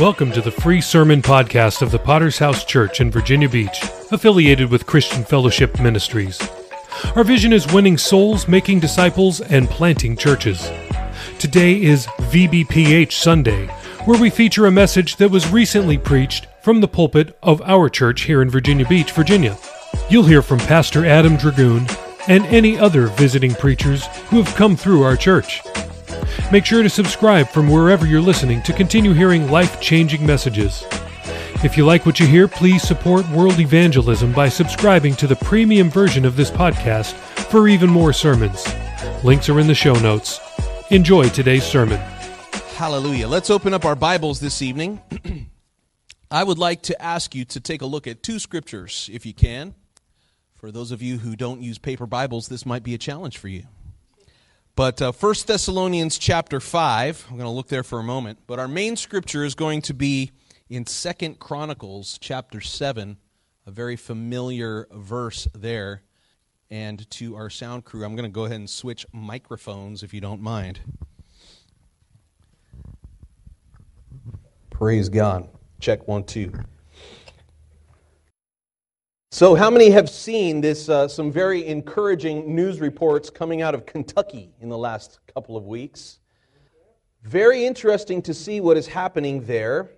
Welcome 0.00 0.30
to 0.32 0.40
the 0.40 0.52
free 0.52 0.80
sermon 0.80 1.22
podcast 1.22 1.82
of 1.82 1.90
the 1.90 1.98
Potter's 1.98 2.38
House 2.38 2.64
Church 2.64 3.00
in 3.00 3.10
Virginia 3.10 3.48
Beach, 3.48 3.82
affiliated 4.12 4.70
with 4.70 4.86
Christian 4.86 5.24
Fellowship 5.24 5.80
Ministries. 5.80 6.40
Our 7.16 7.24
vision 7.24 7.52
is 7.52 7.72
winning 7.72 7.98
souls, 7.98 8.46
making 8.46 8.78
disciples, 8.78 9.40
and 9.40 9.68
planting 9.68 10.16
churches. 10.16 10.70
Today 11.40 11.82
is 11.82 12.06
VBPH 12.06 13.12
Sunday, 13.12 13.66
where 14.04 14.20
we 14.20 14.30
feature 14.30 14.66
a 14.66 14.70
message 14.70 15.16
that 15.16 15.30
was 15.30 15.50
recently 15.50 15.98
preached 15.98 16.46
from 16.62 16.80
the 16.80 16.88
pulpit 16.88 17.36
of 17.42 17.60
our 17.62 17.88
church 17.88 18.22
here 18.22 18.40
in 18.40 18.50
Virginia 18.50 18.86
Beach, 18.86 19.12
Virginia. 19.12 19.58
You'll 20.08 20.24
hear 20.24 20.42
from 20.42 20.58
Pastor 20.60 21.04
Adam 21.04 21.36
Dragoon 21.36 21.86
and 22.28 22.46
any 22.46 22.78
other 22.78 23.08
visiting 23.08 23.54
preachers 23.54 24.06
who 24.28 24.42
have 24.42 24.54
come 24.54 24.76
through 24.76 25.02
our 25.02 25.16
church. 25.16 25.60
Make 26.50 26.64
sure 26.64 26.82
to 26.82 26.88
subscribe 26.88 27.48
from 27.48 27.68
wherever 27.68 28.06
you're 28.06 28.20
listening 28.20 28.62
to 28.62 28.72
continue 28.72 29.12
hearing 29.12 29.50
life 29.50 29.80
changing 29.80 30.24
messages. 30.24 30.84
If 31.64 31.76
you 31.76 31.84
like 31.84 32.06
what 32.06 32.20
you 32.20 32.26
hear, 32.26 32.46
please 32.48 32.82
support 32.82 33.28
world 33.30 33.58
evangelism 33.58 34.32
by 34.32 34.48
subscribing 34.48 35.14
to 35.16 35.26
the 35.26 35.36
premium 35.36 35.90
version 35.90 36.24
of 36.24 36.36
this 36.36 36.50
podcast 36.50 37.14
for 37.50 37.68
even 37.68 37.90
more 37.90 38.12
sermons. 38.12 38.64
Links 39.24 39.48
are 39.48 39.58
in 39.58 39.66
the 39.66 39.74
show 39.74 39.94
notes. 39.94 40.40
Enjoy 40.90 41.28
today's 41.28 41.64
sermon. 41.64 41.98
Hallelujah. 42.76 43.26
Let's 43.26 43.50
open 43.50 43.74
up 43.74 43.84
our 43.84 43.96
Bibles 43.96 44.38
this 44.38 44.62
evening. 44.62 45.02
I 46.30 46.44
would 46.44 46.58
like 46.58 46.82
to 46.82 47.02
ask 47.02 47.34
you 47.34 47.44
to 47.46 47.60
take 47.60 47.82
a 47.82 47.86
look 47.86 48.06
at 48.06 48.22
two 48.22 48.38
scriptures, 48.38 49.10
if 49.12 49.26
you 49.26 49.34
can. 49.34 49.74
For 50.54 50.70
those 50.70 50.92
of 50.92 51.02
you 51.02 51.18
who 51.18 51.34
don't 51.36 51.60
use 51.60 51.78
paper 51.78 52.06
Bibles, 52.06 52.48
this 52.48 52.64
might 52.64 52.82
be 52.82 52.94
a 52.94 52.98
challenge 52.98 53.38
for 53.38 53.48
you. 53.48 53.64
But 54.78 55.02
uh, 55.02 55.10
1 55.10 55.34
Thessalonians 55.44 56.18
chapter 56.18 56.60
5, 56.60 57.26
I'm 57.28 57.36
going 57.36 57.48
to 57.48 57.50
look 57.50 57.66
there 57.66 57.82
for 57.82 57.98
a 57.98 58.04
moment. 58.04 58.38
But 58.46 58.60
our 58.60 58.68
main 58.68 58.94
scripture 58.94 59.44
is 59.44 59.56
going 59.56 59.82
to 59.82 59.92
be 59.92 60.30
in 60.70 60.86
Second 60.86 61.40
Chronicles 61.40 62.16
chapter 62.20 62.60
7, 62.60 63.16
a 63.66 63.70
very 63.72 63.96
familiar 63.96 64.86
verse 64.92 65.48
there. 65.52 66.02
And 66.70 67.10
to 67.10 67.34
our 67.34 67.50
sound 67.50 67.86
crew, 67.86 68.04
I'm 68.04 68.14
going 68.14 68.30
to 68.30 68.32
go 68.32 68.44
ahead 68.44 68.60
and 68.60 68.70
switch 68.70 69.04
microphones 69.12 70.04
if 70.04 70.14
you 70.14 70.20
don't 70.20 70.40
mind. 70.40 70.78
Praise 74.70 75.08
God. 75.08 75.48
Check 75.80 76.06
one, 76.06 76.22
two. 76.22 76.52
So, 79.38 79.54
how 79.54 79.70
many 79.70 79.90
have 79.90 80.10
seen 80.10 80.60
this? 80.60 80.88
Uh, 80.88 81.06
some 81.06 81.30
very 81.30 81.64
encouraging 81.64 82.56
news 82.56 82.80
reports 82.80 83.30
coming 83.30 83.62
out 83.62 83.72
of 83.72 83.86
Kentucky 83.86 84.52
in 84.60 84.68
the 84.68 84.76
last 84.76 85.20
couple 85.32 85.56
of 85.56 85.64
weeks. 85.64 86.18
Very 87.22 87.64
interesting 87.64 88.20
to 88.22 88.34
see 88.34 88.60
what 88.60 88.76
is 88.76 88.88
happening 88.88 89.44
there. 89.44 89.92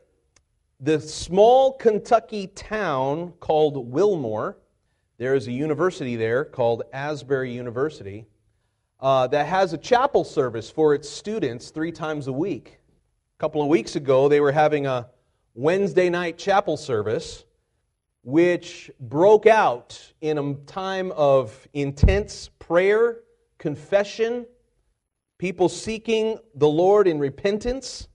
The 0.80 1.00
small 1.00 1.72
Kentucky 1.72 2.48
town 2.48 3.33
called 3.41 3.91
Wilmore, 3.91 4.58
there 5.16 5.34
is 5.34 5.46
a 5.46 5.52
university 5.52 6.16
there 6.16 6.44
called 6.44 6.83
Asbury 6.92 7.50
University 7.50 8.27
uh, 9.00 9.27
that 9.28 9.46
has 9.46 9.72
a 9.72 9.78
chapel 9.78 10.22
service 10.22 10.70
for 10.70 10.92
its 10.92 11.08
students 11.08 11.70
three 11.70 11.92
times 11.92 12.27
a 12.27 12.33
week. 12.34 12.78
A 13.38 13.41
couple 13.41 13.62
of 13.62 13.68
weeks 13.68 13.96
ago, 13.96 14.28
they 14.28 14.41
were 14.41 14.52
having 14.52 14.86
a 14.86 15.08
Wednesday 15.55 16.11
night 16.11 16.36
chapel 16.36 16.77
service 16.77 17.46
which 18.22 18.90
broke 19.00 19.46
out 19.46 20.12
in 20.20 20.38
a 20.38 20.54
time 20.66 21.12
of 21.12 21.66
intense 21.72 22.50
prayer, 22.58 23.20
confession, 23.58 24.46
people 25.38 25.68
seeking 25.68 26.38
the 26.54 26.68
Lord 26.68 27.08
in 27.08 27.18
repentance, 27.18 28.08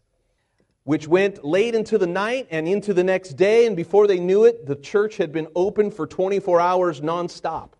which 0.84 1.08
went 1.08 1.44
late 1.44 1.73
into 1.73 1.97
the 1.97 2.08
night 2.08 2.47
and 2.52 2.67
into 2.67 2.94
the 2.94 3.03
next 3.03 3.34
day. 3.34 3.66
And 3.66 3.75
before 3.75 4.06
they 4.06 4.20
knew 4.20 4.45
it, 4.45 4.67
the 4.67 4.75
church 4.75 5.17
had 5.17 5.31
been 5.31 5.47
open 5.56 5.89
for 5.89 6.06
24 6.06 6.59
hours 6.59 7.02
nonstop. 7.02 7.72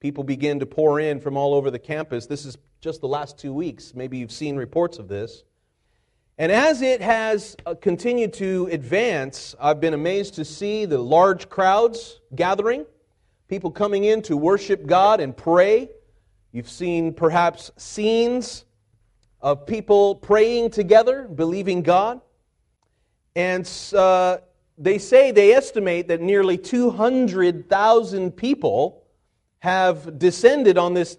People 0.00 0.22
began 0.22 0.60
to 0.60 0.66
pour 0.66 1.00
in 1.00 1.18
from 1.18 1.36
all 1.36 1.54
over 1.54 1.70
the 1.70 1.78
campus. 1.78 2.26
This 2.26 2.44
is 2.44 2.58
just 2.80 3.00
the 3.00 3.08
last 3.08 3.38
two 3.38 3.54
weeks. 3.54 3.94
Maybe 3.94 4.18
you've 4.18 4.30
seen 4.30 4.56
reports 4.56 4.98
of 4.98 5.08
this. 5.08 5.44
And 6.40 6.52
as 6.52 6.82
it 6.82 7.00
has 7.00 7.56
uh, 7.66 7.74
continued 7.74 8.32
to 8.34 8.68
advance, 8.70 9.56
I've 9.60 9.80
been 9.80 9.92
amazed 9.92 10.34
to 10.34 10.44
see 10.44 10.84
the 10.84 10.98
large 10.98 11.48
crowds 11.48 12.20
gathering, 12.32 12.86
people 13.48 13.72
coming 13.72 14.04
in 14.04 14.22
to 14.22 14.36
worship 14.36 14.86
God 14.86 15.18
and 15.18 15.36
pray. 15.36 15.90
You've 16.52 16.70
seen 16.70 17.12
perhaps 17.12 17.72
scenes 17.76 18.64
of 19.40 19.66
people 19.66 20.14
praying 20.14 20.70
together, 20.70 21.24
believing 21.24 21.82
God. 21.82 22.20
And 23.34 23.68
uh, 23.92 24.38
they 24.78 24.98
say, 24.98 25.32
they 25.32 25.54
estimate 25.54 26.06
that 26.06 26.20
nearly 26.20 26.56
200,000 26.56 28.30
people 28.30 29.02
have 29.58 30.20
descended 30.20 30.78
on 30.78 30.94
this 30.94 31.18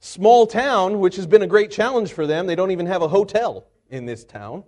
small 0.00 0.46
town, 0.46 1.00
which 1.00 1.16
has 1.16 1.26
been 1.26 1.42
a 1.42 1.46
great 1.46 1.70
challenge 1.70 2.14
for 2.14 2.26
them. 2.26 2.46
They 2.46 2.54
don't 2.54 2.70
even 2.70 2.86
have 2.86 3.02
a 3.02 3.08
hotel 3.08 3.66
in 3.90 4.06
this 4.06 4.24
town. 4.24 4.64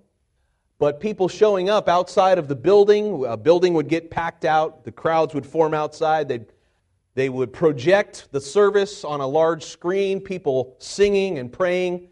But 0.78 1.00
people 1.00 1.28
showing 1.28 1.70
up 1.70 1.88
outside 1.88 2.38
of 2.38 2.48
the 2.48 2.54
building, 2.54 3.24
a 3.26 3.36
building 3.36 3.72
would 3.74 3.88
get 3.88 4.10
packed 4.10 4.44
out, 4.44 4.84
the 4.84 4.92
crowds 4.92 5.34
would 5.34 5.46
form 5.46 5.72
outside, 5.72 6.28
they'd, 6.28 6.46
they 7.14 7.30
would 7.30 7.52
project 7.52 8.28
the 8.30 8.40
service 8.40 9.02
on 9.02 9.20
a 9.20 9.26
large 9.26 9.64
screen, 9.64 10.20
people 10.20 10.76
singing 10.78 11.38
and 11.38 11.50
praying, 11.50 12.08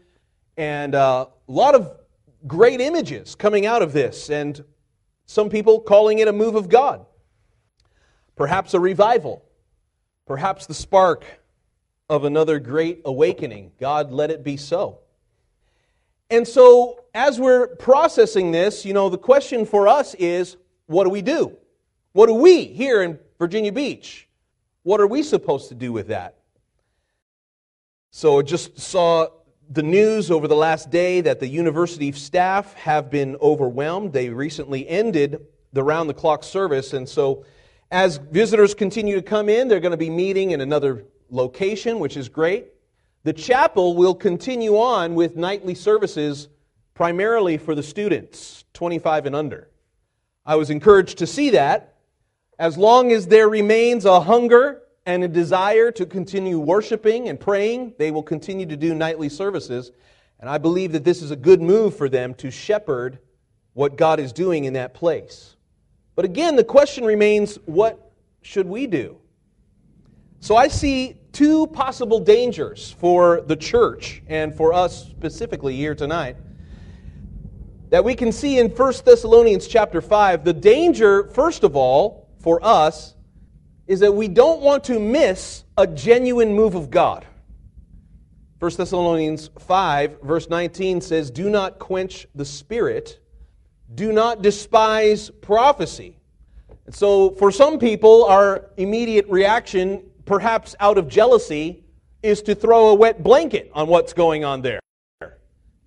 and 0.57 0.95
uh, 0.95 1.27
a 1.47 1.51
lot 1.51 1.75
of 1.75 1.91
great 2.47 2.81
images 2.81 3.35
coming 3.35 3.67
out 3.67 3.83
of 3.83 3.93
this, 3.93 4.31
and 4.31 4.63
some 5.27 5.49
people 5.49 5.79
calling 5.79 6.19
it 6.19 6.27
a 6.27 6.33
move 6.33 6.55
of 6.55 6.67
God. 6.67 7.05
Perhaps 8.35 8.73
a 8.73 8.79
revival, 8.79 9.45
perhaps 10.25 10.65
the 10.65 10.73
spark 10.73 11.23
of 12.09 12.23
another 12.23 12.59
great 12.59 13.01
awakening. 13.05 13.71
God 13.79 14.11
let 14.11 14.31
it 14.31 14.43
be 14.43 14.57
so. 14.57 14.99
And 16.29 16.47
so, 16.47 17.03
as 17.13 17.39
we're 17.39 17.67
processing 17.67 18.51
this, 18.51 18.85
you 18.85 18.93
know, 18.93 19.09
the 19.09 19.17
question 19.17 19.65
for 19.65 19.87
us 19.87 20.15
is 20.15 20.57
what 20.87 21.03
do 21.03 21.09
we 21.09 21.21
do? 21.21 21.55
What 22.13 22.27
do 22.27 22.33
we 22.33 22.65
here 22.65 23.03
in 23.03 23.19
Virginia 23.37 23.71
Beach? 23.71 24.27
What 24.83 24.99
are 24.99 25.07
we 25.07 25.23
supposed 25.23 25.69
to 25.69 25.75
do 25.75 25.91
with 25.91 26.07
that? 26.07 26.37
So, 28.11 28.39
I 28.39 28.41
just 28.41 28.79
saw 28.79 29.27
the 29.69 29.83
news 29.83 30.31
over 30.31 30.47
the 30.47 30.55
last 30.55 30.89
day 30.89 31.21
that 31.21 31.39
the 31.39 31.47
university 31.47 32.11
staff 32.11 32.73
have 32.73 33.09
been 33.09 33.35
overwhelmed. 33.37 34.13
They 34.13 34.29
recently 34.29 34.87
ended 34.87 35.45
the 35.73 35.83
round 35.83 36.09
the 36.09 36.13
clock 36.13 36.43
service, 36.43 36.93
and 36.93 37.07
so 37.09 37.45
as 37.91 38.17
visitors 38.17 38.73
continue 38.73 39.15
to 39.15 39.21
come 39.21 39.49
in, 39.49 39.67
they're 39.67 39.79
going 39.79 39.91
to 39.91 39.97
be 39.97 40.09
meeting 40.09 40.51
in 40.51 40.61
another 40.61 41.05
location, 41.29 41.99
which 41.99 42.17
is 42.17 42.29
great. 42.29 42.67
The 43.25 43.33
chapel 43.33 43.95
will 43.95 44.13
continue 44.13 44.77
on 44.77 45.15
with 45.15 45.35
nightly 45.35 45.73
services 45.73 46.47
primarily 46.93 47.57
for 47.57 47.73
the 47.73 47.81
students, 47.81 48.65
25 48.73 49.25
and 49.25 49.35
under. 49.35 49.67
I 50.45 50.57
was 50.57 50.69
encouraged 50.69 51.17
to 51.17 51.25
see 51.25 51.49
that. 51.49 51.95
As 52.59 52.77
long 52.77 53.11
as 53.11 53.25
there 53.25 53.49
remains 53.49 54.05
a 54.05 54.21
hunger 54.21 54.83
and 55.07 55.23
a 55.23 55.27
desire 55.27 55.89
to 55.93 56.05
continue 56.05 56.59
worshiping 56.59 57.27
and 57.27 57.39
praying, 57.39 57.95
they 57.97 58.11
will 58.11 58.21
continue 58.21 58.67
to 58.67 58.77
do 58.77 58.93
nightly 58.93 59.29
services. 59.29 59.91
And 60.39 60.47
I 60.47 60.59
believe 60.59 60.91
that 60.91 61.03
this 61.03 61.23
is 61.23 61.31
a 61.31 61.35
good 61.35 61.63
move 61.63 61.97
for 61.97 62.07
them 62.07 62.35
to 62.35 62.51
shepherd 62.51 63.17
what 63.73 63.97
God 63.97 64.19
is 64.19 64.33
doing 64.33 64.65
in 64.65 64.73
that 64.73 64.93
place. 64.93 65.55
But 66.13 66.25
again, 66.25 66.55
the 66.55 66.63
question 66.63 67.03
remains 67.03 67.55
what 67.65 68.11
should 68.43 68.67
we 68.67 68.85
do? 68.85 69.17
So 70.41 70.55
I 70.55 70.67
see 70.67 71.17
two 71.35 71.67
possible 71.67 72.17
dangers 72.17 72.95
for 72.97 73.41
the 73.41 73.57
church 73.57 74.23
and 74.27 74.55
for 74.55 74.71
us 74.71 75.05
specifically 75.05 75.75
here 75.75 75.93
tonight 75.93 76.37
that 77.89 78.03
we 78.03 78.15
can 78.15 78.31
see 78.31 78.57
in 78.57 78.69
1 78.69 78.93
Thessalonians 79.05 79.67
chapter 79.67 79.99
5. 80.01 80.45
The 80.45 80.53
danger, 80.53 81.27
first 81.31 81.65
of 81.65 81.75
all, 81.75 82.29
for 82.39 82.63
us 82.63 83.15
is 83.85 83.99
that 83.99 84.13
we 84.13 84.29
don't 84.29 84.61
want 84.61 84.85
to 84.85 84.97
miss 84.97 85.65
a 85.77 85.85
genuine 85.85 86.53
move 86.53 86.73
of 86.73 86.89
God. 86.89 87.25
1 88.59 88.71
Thessalonians 88.77 89.49
5, 89.59 90.21
verse 90.21 90.49
19 90.49 91.01
says, 91.01 91.29
Do 91.29 91.49
not 91.49 91.79
quench 91.79 92.27
the 92.33 92.45
spirit, 92.45 93.19
do 93.93 94.13
not 94.13 94.41
despise 94.41 95.29
prophecy. 95.29 96.17
And 96.85 96.95
so, 96.95 97.31
for 97.31 97.51
some 97.51 97.77
people, 97.77 98.23
our 98.23 98.71
immediate 98.77 99.27
reaction 99.27 100.03
perhaps 100.25 100.75
out 100.79 100.97
of 100.97 101.07
jealousy, 101.07 101.83
is 102.21 102.41
to 102.41 102.55
throw 102.55 102.89
a 102.89 102.95
wet 102.95 103.23
blanket 103.23 103.69
on 103.73 103.87
what's 103.87 104.13
going 104.13 104.43
on 104.43 104.61
there 104.61 104.79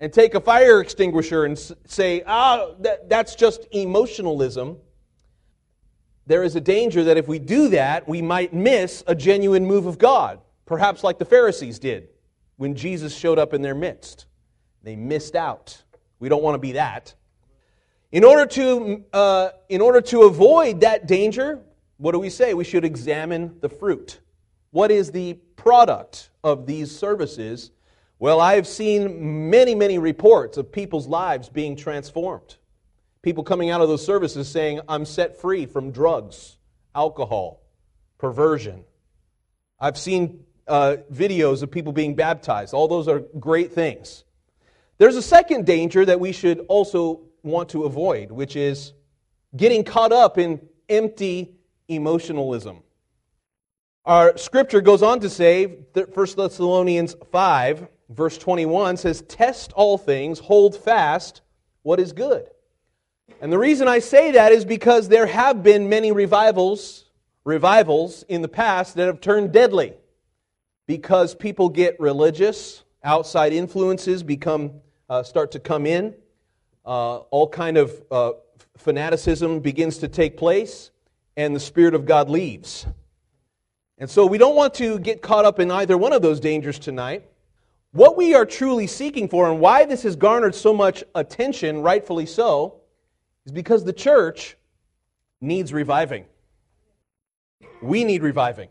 and 0.00 0.12
take 0.12 0.34
a 0.34 0.40
fire 0.40 0.80
extinguisher 0.80 1.44
and 1.44 1.58
say, 1.86 2.22
ah, 2.26 2.70
that, 2.80 3.08
that's 3.08 3.34
just 3.34 3.66
emotionalism. 3.72 4.76
There 6.26 6.44
is 6.44 6.56
a 6.56 6.60
danger 6.60 7.04
that 7.04 7.16
if 7.16 7.26
we 7.26 7.38
do 7.38 7.68
that, 7.70 8.08
we 8.08 8.22
might 8.22 8.54
miss 8.54 9.02
a 9.06 9.14
genuine 9.14 9.66
move 9.66 9.86
of 9.86 9.98
God, 9.98 10.40
perhaps 10.66 11.02
like 11.02 11.18
the 11.18 11.24
Pharisees 11.24 11.78
did 11.78 12.08
when 12.56 12.74
Jesus 12.74 13.16
showed 13.16 13.38
up 13.38 13.54
in 13.54 13.62
their 13.62 13.74
midst. 13.74 14.26
They 14.82 14.94
missed 14.94 15.34
out 15.34 15.82
We 16.20 16.28
don't 16.28 16.42
want 16.42 16.54
to 16.54 16.58
be 16.58 16.72
that. 16.72 17.14
In 18.10 18.24
order 18.24 18.46
to, 18.46 19.04
uh, 19.12 19.50
in 19.68 19.80
order 19.80 20.00
to 20.00 20.22
avoid 20.22 20.80
that 20.80 21.06
danger, 21.06 21.60
what 21.98 22.12
do 22.12 22.18
we 22.18 22.30
say? 22.30 22.54
We 22.54 22.64
should 22.64 22.84
examine 22.84 23.56
the 23.60 23.68
fruit. 23.68 24.20
What 24.70 24.90
is 24.90 25.10
the 25.10 25.34
product 25.56 26.30
of 26.44 26.66
these 26.66 26.96
services? 26.96 27.70
Well, 28.18 28.40
I 28.40 28.54
have 28.56 28.66
seen 28.66 29.50
many, 29.50 29.74
many 29.74 29.98
reports 29.98 30.56
of 30.56 30.70
people's 30.70 31.06
lives 31.06 31.48
being 31.48 31.76
transformed. 31.76 32.56
People 33.22 33.44
coming 33.44 33.70
out 33.70 33.80
of 33.80 33.88
those 33.88 34.04
services 34.04 34.48
saying, 34.48 34.80
I'm 34.88 35.04
set 35.04 35.40
free 35.40 35.66
from 35.66 35.90
drugs, 35.90 36.58
alcohol, 36.94 37.62
perversion. 38.18 38.84
I've 39.80 39.98
seen 39.98 40.44
uh, 40.66 40.96
videos 41.12 41.62
of 41.62 41.70
people 41.70 41.92
being 41.92 42.14
baptized. 42.14 42.74
All 42.74 42.88
those 42.88 43.08
are 43.08 43.20
great 43.38 43.72
things. 43.72 44.24
There's 44.98 45.16
a 45.16 45.22
second 45.22 45.64
danger 45.64 46.04
that 46.04 46.20
we 46.20 46.32
should 46.32 46.58
also 46.68 47.22
want 47.42 47.70
to 47.70 47.84
avoid, 47.84 48.30
which 48.30 48.56
is 48.56 48.92
getting 49.56 49.84
caught 49.84 50.12
up 50.12 50.38
in 50.38 50.60
empty 50.88 51.54
emotionalism. 51.88 52.82
Our 54.04 54.36
scripture 54.38 54.80
goes 54.80 55.02
on 55.02 55.20
to 55.20 55.30
say, 55.30 55.66
1 55.66 56.06
Thessalonians 56.14 57.16
5, 57.30 57.88
verse 58.08 58.38
21 58.38 58.96
says, 58.96 59.22
Test 59.22 59.72
all 59.72 59.98
things, 59.98 60.38
hold 60.38 60.76
fast 60.76 61.42
what 61.82 62.00
is 62.00 62.12
good. 62.12 62.48
And 63.40 63.52
the 63.52 63.58
reason 63.58 63.86
I 63.86 63.98
say 63.98 64.32
that 64.32 64.52
is 64.52 64.64
because 64.64 65.08
there 65.08 65.26
have 65.26 65.62
been 65.62 65.88
many 65.88 66.10
revivals, 66.12 67.04
revivals 67.44 68.24
in 68.24 68.42
the 68.42 68.48
past 68.48 68.96
that 68.96 69.06
have 69.06 69.20
turned 69.20 69.52
deadly 69.52 69.94
because 70.86 71.34
people 71.34 71.68
get 71.68 72.00
religious, 72.00 72.82
outside 73.04 73.52
influences 73.52 74.22
become 74.22 74.80
uh, 75.08 75.22
start 75.22 75.52
to 75.52 75.60
come 75.60 75.86
in, 75.86 76.14
uh, 76.84 77.18
all 77.18 77.48
kind 77.48 77.76
of 77.76 78.02
uh, 78.10 78.32
fanaticism 78.76 79.60
begins 79.60 79.98
to 79.98 80.08
take 80.08 80.36
place, 80.36 80.90
and 81.36 81.54
the 81.54 81.60
Spirit 81.60 81.94
of 81.94 82.06
God 82.06 82.28
leaves. 82.28 82.86
And 83.98 84.08
so 84.08 84.26
we 84.26 84.38
don't 84.38 84.54
want 84.54 84.74
to 84.74 84.98
get 85.00 85.22
caught 85.22 85.44
up 85.44 85.58
in 85.58 85.70
either 85.70 85.98
one 85.98 86.12
of 86.12 86.22
those 86.22 86.38
dangers 86.38 86.78
tonight. 86.78 87.24
What 87.92 88.16
we 88.16 88.34
are 88.34 88.46
truly 88.46 88.86
seeking 88.86 89.28
for, 89.28 89.50
and 89.50 89.60
why 89.60 89.84
this 89.84 90.02
has 90.02 90.14
garnered 90.14 90.54
so 90.54 90.72
much 90.72 91.02
attention, 91.14 91.82
rightfully 91.82 92.26
so, 92.26 92.80
is 93.44 93.52
because 93.52 93.84
the 93.84 93.92
church 93.92 94.56
needs 95.40 95.72
reviving. 95.72 96.26
We 97.82 98.04
need 98.04 98.22
reviving. 98.22 98.68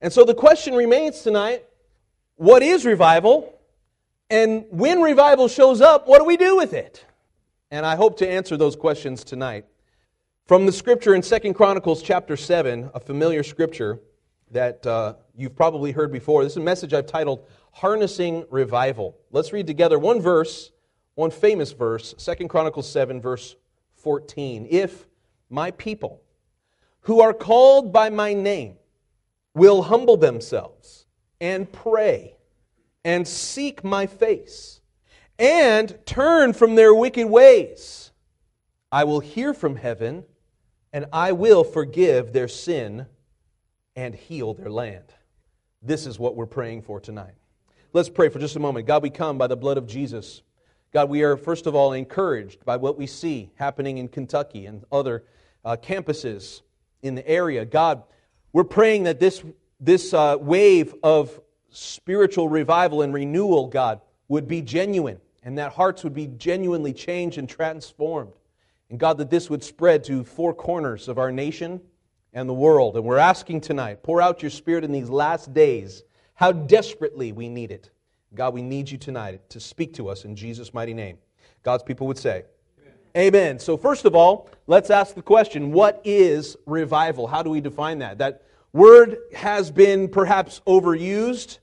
And 0.00 0.12
so 0.12 0.24
the 0.24 0.34
question 0.34 0.74
remains 0.74 1.22
tonight 1.22 1.64
what 2.36 2.62
is 2.62 2.84
revival? 2.84 3.58
And 4.30 4.66
when 4.70 5.00
revival 5.00 5.48
shows 5.48 5.80
up, 5.80 6.06
what 6.06 6.18
do 6.18 6.24
we 6.24 6.36
do 6.36 6.56
with 6.56 6.72
it? 6.72 7.04
And 7.70 7.84
I 7.84 7.96
hope 7.96 8.18
to 8.18 8.28
answer 8.28 8.56
those 8.56 8.76
questions 8.76 9.24
tonight. 9.24 9.64
From 10.46 10.64
the 10.64 10.72
scripture 10.72 11.14
in 11.14 11.22
Second 11.22 11.54
Chronicles 11.54 12.02
chapter 12.02 12.36
7, 12.36 12.90
a 12.94 13.00
familiar 13.00 13.42
scripture 13.42 13.98
that 14.50 14.86
uh, 14.86 15.14
you've 15.36 15.56
probably 15.56 15.92
heard 15.92 16.12
before. 16.12 16.42
This 16.42 16.52
is 16.52 16.58
a 16.58 16.60
message 16.60 16.94
I've 16.94 17.06
titled 17.06 17.46
Harnessing 17.72 18.44
Revival. 18.50 19.16
Let's 19.30 19.52
read 19.52 19.66
together 19.66 19.98
one 19.98 20.20
verse, 20.20 20.70
one 21.14 21.30
famous 21.30 21.72
verse, 21.72 22.14
Second 22.18 22.48
Chronicles 22.48 22.90
7, 22.90 23.20
verse 23.20 23.56
14. 23.96 24.66
If 24.70 25.06
my 25.50 25.70
people, 25.72 26.22
who 27.00 27.20
are 27.20 27.32
called 27.32 27.92
by 27.92 28.10
my 28.10 28.34
name, 28.34 28.76
will 29.54 29.82
humble 29.82 30.16
themselves 30.16 31.06
and 31.40 31.70
pray 31.70 32.36
and 33.04 33.26
seek 33.26 33.82
my 33.82 34.06
face 34.06 34.80
and 35.38 35.98
turn 36.04 36.52
from 36.52 36.74
their 36.74 36.94
wicked 36.94 37.26
ways, 37.26 38.10
I 38.90 39.04
will 39.04 39.20
hear 39.20 39.54
from 39.54 39.76
heaven 39.76 40.24
and 40.92 41.06
I 41.12 41.32
will 41.32 41.64
forgive 41.64 42.32
their 42.32 42.48
sin 42.48 43.06
and 43.98 44.14
heal 44.14 44.54
their 44.54 44.70
land. 44.70 45.12
This 45.82 46.06
is 46.06 46.20
what 46.20 46.36
we're 46.36 46.46
praying 46.46 46.82
for 46.82 47.00
tonight. 47.00 47.34
Let's 47.92 48.08
pray 48.08 48.28
for 48.28 48.38
just 48.38 48.54
a 48.54 48.60
moment. 48.60 48.86
God, 48.86 49.02
we 49.02 49.10
come 49.10 49.38
by 49.38 49.48
the 49.48 49.56
blood 49.56 49.76
of 49.76 49.88
Jesus. 49.88 50.42
God, 50.92 51.10
we 51.10 51.24
are 51.24 51.36
first 51.36 51.66
of 51.66 51.74
all 51.74 51.92
encouraged 51.92 52.64
by 52.64 52.76
what 52.76 52.96
we 52.96 53.08
see 53.08 53.50
happening 53.56 53.98
in 53.98 54.06
Kentucky 54.06 54.66
and 54.66 54.84
other 54.92 55.24
uh, 55.64 55.76
campuses 55.76 56.60
in 57.02 57.16
the 57.16 57.28
area. 57.28 57.64
God, 57.64 58.04
we're 58.52 58.62
praying 58.62 59.02
that 59.02 59.18
this, 59.18 59.42
this 59.80 60.14
uh, 60.14 60.36
wave 60.38 60.94
of 61.02 61.40
spiritual 61.70 62.48
revival 62.48 63.02
and 63.02 63.12
renewal, 63.12 63.66
God, 63.66 64.00
would 64.28 64.46
be 64.46 64.62
genuine 64.62 65.18
and 65.42 65.58
that 65.58 65.72
hearts 65.72 66.04
would 66.04 66.14
be 66.14 66.28
genuinely 66.28 66.92
changed 66.92 67.36
and 67.36 67.48
transformed. 67.48 68.34
And 68.90 69.00
God, 69.00 69.18
that 69.18 69.28
this 69.28 69.50
would 69.50 69.64
spread 69.64 70.04
to 70.04 70.22
four 70.22 70.54
corners 70.54 71.08
of 71.08 71.18
our 71.18 71.32
nation 71.32 71.80
and 72.32 72.48
the 72.48 72.54
world. 72.54 72.96
And 72.96 73.04
we're 73.04 73.18
asking 73.18 73.60
tonight, 73.62 74.02
pour 74.02 74.20
out 74.20 74.42
your 74.42 74.50
Spirit 74.50 74.84
in 74.84 74.92
these 74.92 75.08
last 75.08 75.52
days, 75.52 76.02
how 76.34 76.52
desperately 76.52 77.32
we 77.32 77.48
need 77.48 77.70
it. 77.70 77.90
God, 78.34 78.54
we 78.54 78.62
need 78.62 78.90
you 78.90 78.98
tonight 78.98 79.48
to 79.50 79.60
speak 79.60 79.94
to 79.94 80.08
us 80.08 80.24
in 80.24 80.36
Jesus' 80.36 80.74
mighty 80.74 80.94
name. 80.94 81.18
God's 81.62 81.82
people 81.82 82.06
would 82.06 82.18
say, 82.18 82.44
Amen. 83.16 83.58
So, 83.58 83.76
first 83.76 84.04
of 84.04 84.14
all, 84.14 84.48
let's 84.66 84.90
ask 84.90 85.14
the 85.14 85.22
question 85.22 85.72
what 85.72 86.00
is 86.04 86.56
revival? 86.66 87.26
How 87.26 87.42
do 87.42 87.50
we 87.50 87.60
define 87.60 87.98
that? 88.00 88.18
That 88.18 88.42
word 88.72 89.18
has 89.34 89.70
been 89.70 90.08
perhaps 90.08 90.60
overused 90.66 91.58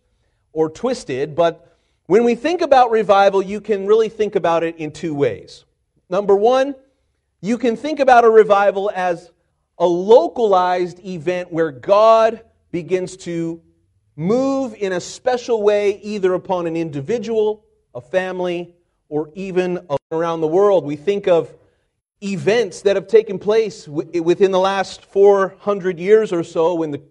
or 0.53 0.69
twisted, 0.69 1.35
but 1.35 1.77
when 2.07 2.23
we 2.23 2.35
think 2.35 2.61
about 2.61 2.91
revival, 2.91 3.41
you 3.41 3.61
can 3.61 3.85
really 3.88 4.09
think 4.09 4.35
about 4.35 4.63
it 4.63 4.75
in 4.77 4.91
two 4.91 5.13
ways. 5.13 5.65
Number 6.09 6.35
one, 6.35 6.75
you 7.41 7.57
can 7.57 7.75
think 7.75 8.00
about 8.00 8.25
a 8.25 8.29
revival 8.29 8.91
as 8.94 9.31
a 9.77 9.86
localized 9.86 11.00
event 11.06 11.51
where 11.51 11.72
God 11.72 12.42
begins 12.72 13.18
to 13.18 13.62
move 14.16 14.74
in 14.75 14.94
a 14.94 15.01
special 15.01 15.62
way 15.62 16.00
either 16.01 16.33
upon 16.33 16.68
an 16.68 16.75
individual, 16.75 17.66
a 17.94 18.01
family, 18.01 18.74
or 19.10 19.31
even 19.36 19.88
around 20.12 20.42
the 20.42 20.48
world. 20.48 20.86
We 20.86 20.95
think 20.95 21.27
of 21.27 21.54
events 22.22 22.81
that 22.83 22.95
have 22.95 23.07
taken 23.07 23.38
place 23.38 23.88
within 23.88 24.51
the 24.51 24.60
last 24.60 25.06
400 25.06 26.00
years 26.00 26.31
or 26.31 26.44
so 26.44 26.75
when 26.75 26.92
the 26.92 27.01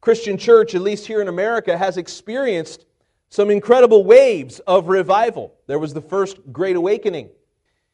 Christian 0.00 0.36
church, 0.36 0.74
at 0.74 0.80
least 0.80 1.06
here 1.06 1.20
in 1.20 1.28
America, 1.28 1.76
has 1.76 1.96
experienced 1.96 2.86
some 3.28 3.50
incredible 3.50 4.04
waves 4.04 4.60
of 4.60 4.88
revival. 4.88 5.54
There 5.66 5.78
was 5.78 5.94
the 5.94 6.00
first 6.00 6.52
Great 6.52 6.76
Awakening 6.76 7.30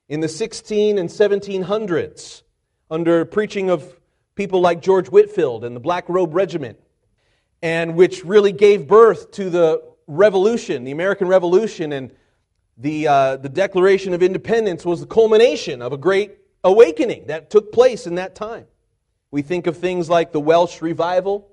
in 0.09 0.21
the 0.21 0.29
16 0.29 0.99
and 0.99 1.09
1700s 1.09 2.43
under 2.91 3.25
preaching 3.25 3.71
of 3.71 4.00
people 4.41 4.63
like 4.63 4.81
George 4.81 5.09
Whitefield 5.09 5.65
and 5.65 5.77
the 5.77 5.81
Black 5.81 6.09
Robe 6.09 6.35
Regiment, 6.35 6.79
and 7.61 7.95
which 7.95 8.25
really 8.25 8.53
gave 8.53 8.89
birth 8.89 9.33
to 9.33 9.51
the 9.51 9.83
Revolution, 10.07 10.85
the 10.85 10.93
American 10.93 11.29
Revolution, 11.29 11.93
and 11.93 12.11
the, 12.79 13.07
uh, 13.07 13.37
the 13.37 13.51
Declaration 13.51 14.15
of 14.15 14.23
Independence 14.23 14.87
was 14.87 15.01
the 15.01 15.07
culmination 15.07 15.83
of 15.83 15.93
a 15.93 15.99
great 15.99 16.39
awakening 16.65 17.27
that 17.27 17.51
took 17.51 17.71
place 17.71 18.07
in 18.07 18.15
that 18.15 18.35
time. 18.35 18.65
We 19.31 19.43
think 19.43 19.67
of 19.67 19.77
things 19.77 20.09
like 20.09 20.33
the 20.33 20.41
Welsh 20.41 20.81
Revival. 20.81 21.47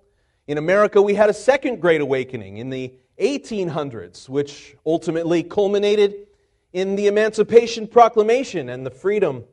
In 0.48 0.58
America, 0.58 1.02
we 1.02 1.14
had 1.14 1.30
a 1.30 1.34
second 1.34 1.82
Great 1.82 2.00
Awakening 2.00 2.56
in 2.56 2.70
the 2.70 2.94
1800s, 3.20 4.30
which 4.30 4.78
ultimately 4.86 5.44
culminated 5.44 6.28
in 6.72 6.96
the 6.96 7.08
Emancipation 7.08 7.86
Proclamation 7.86 8.70
and 8.70 8.86
the 8.86 8.92
freedom 8.92 9.44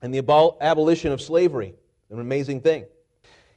and 0.00 0.14
the 0.14 0.56
abolition 0.62 1.12
of 1.12 1.20
slavery. 1.20 1.74
An 2.10 2.20
amazing 2.20 2.60
thing. 2.60 2.86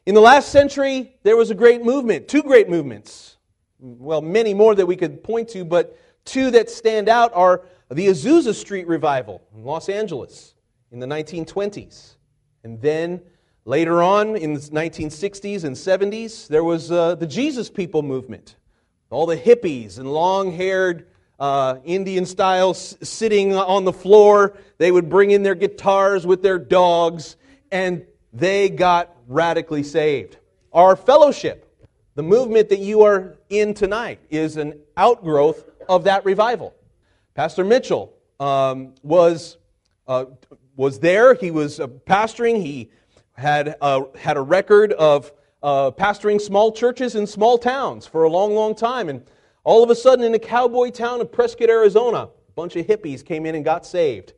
In 0.06 0.16
the 0.16 0.22
last 0.22 0.50
century, 0.50 1.16
there 1.24 1.36
was 1.36 1.50
a 1.50 1.56
great 1.56 1.84
movement, 1.84 2.28
two 2.28 2.42
great 2.42 2.70
movements. 2.70 3.38
Well, 3.80 4.22
many 4.22 4.54
more 4.54 4.74
that 4.74 4.86
we 4.86 4.96
could 4.96 5.24
point 5.24 5.50
to, 5.50 5.66
but 5.66 5.98
two 6.26 6.50
that 6.52 6.70
stand 6.70 7.10
out 7.10 7.32
are 7.34 7.66
the 7.92 8.08
Azusa 8.08 8.54
Street 8.54 8.88
Revival 8.88 9.42
in 9.54 9.64
Los 9.64 9.90
Angeles 9.90 10.56
in 10.92 11.00
the 11.00 11.08
1920s. 11.08 12.16
And 12.64 12.82
then 12.82 13.22
later 13.66 14.02
on 14.02 14.36
in 14.36 14.54
the 14.54 14.60
1960s 14.60 15.64
and 15.64 15.76
70s, 15.76 16.48
there 16.48 16.64
was 16.64 16.92
uh, 16.92 17.16
the 17.16 17.28
Jesus 17.28 17.70
People 17.70 18.02
movement. 18.02 18.56
All 19.10 19.26
the 19.26 19.38
hippies 19.38 20.00
and 20.00 20.12
long 20.12 20.52
haired 20.52 21.08
uh, 21.40 21.78
Indian 21.86 22.26
style 22.26 22.72
s- 22.72 22.96
sitting 23.04 23.56
on 23.56 23.86
the 23.86 23.94
floor, 23.94 24.58
they 24.78 24.92
would 24.92 25.10
bring 25.10 25.32
in 25.32 25.44
their 25.44 25.56
guitars 25.56 26.26
with 26.26 26.42
their 26.42 26.58
dogs, 26.60 27.38
and 27.72 28.06
they 28.38 28.70
got 28.70 29.16
radically 29.28 29.84
saved. 29.84 30.38
Our 30.72 30.96
fellowship, 30.96 31.66
the 32.16 32.24
movement 32.24 32.70
that 32.70 32.80
you 32.80 33.02
are 33.02 33.36
in 33.50 33.74
tonight, 33.74 34.20
is 34.30 34.58
an 34.58 34.80
outgrowth 34.96 35.68
of 35.90 36.04
that 36.04 36.24
revival. 36.24 36.76
Pastor 37.34 37.64
Mitchell 37.64 38.14
um, 38.40 38.94
was, 39.02 39.58
uh, 40.08 40.26
was 40.76 41.00
there. 41.00 41.34
He 41.34 41.50
was 41.50 41.80
uh, 41.80 41.88
pastoring. 41.88 42.62
He 42.62 42.92
had, 43.34 43.76
uh, 43.82 44.04
had 44.20 44.38
a 44.38 44.42
record 44.42 44.94
of 44.94 45.32
uh, 45.64 45.92
pastoring 45.92 46.40
small 46.40 46.72
churches 46.72 47.16
in 47.16 47.26
small 47.26 47.58
towns 47.58 48.06
for 48.06 48.24
a 48.24 48.30
long, 48.30 48.54
long 48.54 48.76
time. 48.76 49.10
And 49.10 49.24
all 49.64 49.84
of 49.84 49.90
a 49.90 49.96
sudden, 49.96 50.24
in 50.24 50.34
a 50.36 50.40
cowboy 50.40 50.92
town 50.92 51.22
of 51.22 51.32
Prescott, 51.32 51.70
Arizona, 51.70 52.30
a 52.48 52.52
bunch 52.56 52.76
of 52.76 52.86
hippies 52.86 53.26
came 53.26 53.48
in 53.48 53.56
and 53.56 53.66
got 53.66 53.86
saved. 53.86 54.34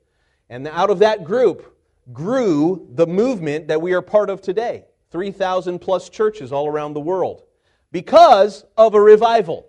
And 0.49 0.67
out 0.67 0.89
of 0.89 0.99
that 0.99 1.25
group 1.25 1.75
grew 2.13 2.87
the 2.93 3.07
movement 3.07 3.67
that 3.67 3.81
we 3.81 3.93
are 3.93 4.01
part 4.01 4.29
of 4.29 4.41
today 4.41 4.85
3,000 5.11 5.79
plus 5.79 6.09
churches 6.09 6.51
all 6.51 6.67
around 6.67 6.93
the 6.93 6.99
world 6.99 7.43
because 7.91 8.65
of 8.77 8.93
a 8.93 9.01
revival 9.01 9.67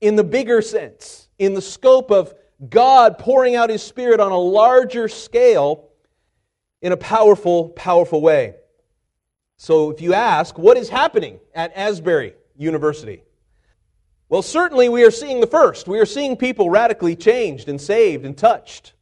in 0.00 0.16
the 0.16 0.24
bigger 0.24 0.62
sense, 0.62 1.28
in 1.38 1.54
the 1.54 1.62
scope 1.62 2.10
of 2.10 2.34
God 2.68 3.18
pouring 3.18 3.54
out 3.54 3.70
His 3.70 3.82
Spirit 3.82 4.20
on 4.20 4.32
a 4.32 4.38
larger 4.38 5.08
scale 5.08 5.88
in 6.80 6.92
a 6.92 6.96
powerful, 6.96 7.70
powerful 7.70 8.20
way. 8.20 8.54
So 9.56 9.90
if 9.90 10.00
you 10.00 10.14
ask, 10.14 10.56
what 10.56 10.76
is 10.76 10.88
happening 10.88 11.40
at 11.54 11.76
Asbury 11.76 12.34
University? 12.56 13.22
Well, 14.28 14.42
certainly 14.42 14.88
we 14.88 15.04
are 15.04 15.10
seeing 15.10 15.40
the 15.40 15.46
first. 15.46 15.88
We 15.88 15.98
are 15.98 16.06
seeing 16.06 16.36
people 16.36 16.70
radically 16.70 17.16
changed 17.16 17.68
and 17.68 17.80
saved 17.80 18.24
and 18.24 18.36
touched. 18.36 18.92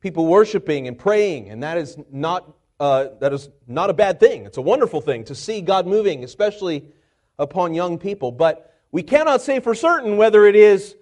People 0.00 0.26
worshiping 0.26 0.86
and 0.86 0.96
praying, 0.96 1.50
and 1.50 1.62
that 1.62 1.76
is 1.76 1.96
not, 2.10 2.52
uh, 2.78 3.08
that 3.20 3.32
is 3.32 3.48
not 3.66 3.90
a 3.90 3.94
bad 3.94 4.20
thing. 4.20 4.46
It's 4.46 4.58
a 4.58 4.62
wonderful 4.62 5.00
thing 5.00 5.24
to 5.24 5.34
see 5.34 5.60
God 5.60 5.86
moving, 5.86 6.22
especially 6.22 6.84
upon 7.38 7.74
young 7.74 7.98
people. 7.98 8.30
But 8.30 8.74
we 8.92 9.02
cannot 9.02 9.42
say 9.42 9.60
for 9.60 9.74
certain 9.74 10.16
whether 10.16 10.46
it 10.46 10.56
is 10.56 10.96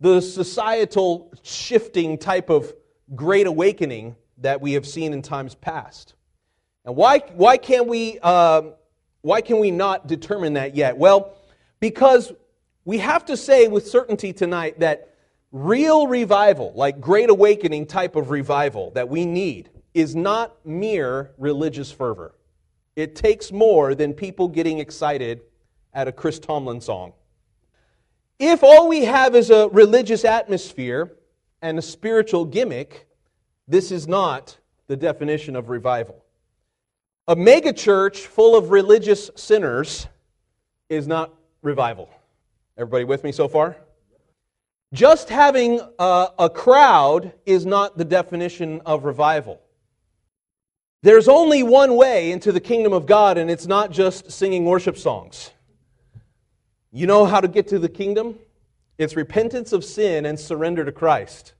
the 0.00 0.20
societal 0.20 1.32
shifting 1.42 2.18
type 2.18 2.50
of 2.50 2.72
great 3.14 3.46
awakening 3.46 4.16
that 4.38 4.60
we 4.60 4.72
have 4.72 4.86
seen 4.86 5.12
in 5.12 5.22
times 5.22 5.54
past. 5.54 6.14
And 6.84 6.96
why, 6.96 7.20
why, 7.34 7.56
can 7.56 7.86
we, 7.86 8.18
uh, 8.22 8.62
why 9.22 9.40
can 9.40 9.60
we 9.60 9.70
not 9.70 10.06
determine 10.06 10.54
that 10.54 10.74
yet? 10.74 10.98
Well, 10.98 11.34
because 11.80 12.32
we 12.84 12.98
have 12.98 13.24
to 13.26 13.36
say 13.36 13.68
with 13.68 13.86
certainty 13.86 14.32
tonight 14.32 14.80
that 14.80 15.11
real 15.52 16.06
revival, 16.06 16.72
like 16.74 17.00
great 17.00 17.30
awakening 17.30 17.86
type 17.86 18.16
of 18.16 18.30
revival 18.30 18.90
that 18.92 19.08
we 19.08 19.24
need, 19.26 19.70
is 19.94 20.16
not 20.16 20.64
mere 20.66 21.30
religious 21.36 21.92
fervor. 21.92 22.34
It 22.96 23.14
takes 23.14 23.52
more 23.52 23.94
than 23.94 24.14
people 24.14 24.48
getting 24.48 24.78
excited 24.78 25.42
at 25.92 26.08
a 26.08 26.12
Chris 26.12 26.38
Tomlin 26.38 26.80
song. 26.80 27.12
If 28.38 28.64
all 28.64 28.88
we 28.88 29.04
have 29.04 29.36
is 29.36 29.50
a 29.50 29.68
religious 29.68 30.24
atmosphere 30.24 31.12
and 31.60 31.78
a 31.78 31.82
spiritual 31.82 32.44
gimmick, 32.44 33.06
this 33.68 33.92
is 33.92 34.08
not 34.08 34.58
the 34.88 34.96
definition 34.96 35.54
of 35.54 35.68
revival. 35.68 36.24
A 37.28 37.36
megachurch 37.36 38.18
full 38.18 38.56
of 38.56 38.70
religious 38.70 39.30
sinners 39.36 40.08
is 40.88 41.06
not 41.06 41.32
revival. 41.62 42.10
Everybody 42.76 43.04
with 43.04 43.22
me 43.22 43.32
so 43.32 43.48
far? 43.48 43.76
Just 44.92 45.30
having 45.30 45.80
a, 45.98 46.28
a, 46.38 46.50
crowd 46.50 47.32
is 47.46 47.64
not 47.64 47.96
the 47.96 48.04
definition 48.04 48.82
of 48.84 49.04
revival. 49.04 49.60
There's 51.02 51.28
only 51.28 51.62
one 51.62 51.96
way 51.96 52.30
into 52.30 52.52
the 52.52 52.60
kingdom 52.60 52.92
of 52.92 53.06
God, 53.06 53.38
and 53.38 53.50
it's 53.50 53.66
not 53.66 53.90
just 53.90 54.30
singing 54.30 54.66
worship 54.66 54.98
songs. 54.98 55.50
You 56.92 57.06
know 57.06 57.24
how 57.24 57.40
to 57.40 57.48
get 57.48 57.68
to 57.68 57.78
the 57.78 57.88
kingdom? 57.88 58.38
It's 58.98 59.16
repentance 59.16 59.72
of 59.72 59.82
sin 59.82 60.26
and 60.26 60.38
surrender 60.38 60.84
to 60.84 60.92
Christ. 60.92 61.54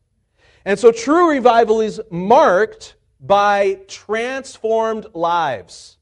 And 0.67 0.79
so 0.79 0.93
true 0.93 1.31
revival 1.31 1.81
is 1.81 2.01
marked 2.11 2.97
by 3.19 3.81
transformed 3.89 5.07
lives. 5.15 5.97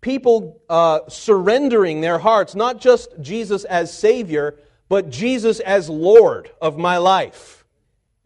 People 0.00 0.60
uh, 0.68 1.00
surrendering 1.08 2.00
their 2.00 2.18
hearts, 2.18 2.56
not 2.56 2.80
just 2.80 3.08
Jesus 3.20 3.64
as 3.64 3.96
Savior, 3.96 4.58
but 4.92 5.08
Jesus 5.08 5.58
as 5.60 5.88
Lord 5.88 6.50
of 6.60 6.76
my 6.76 6.98
life. 6.98 7.64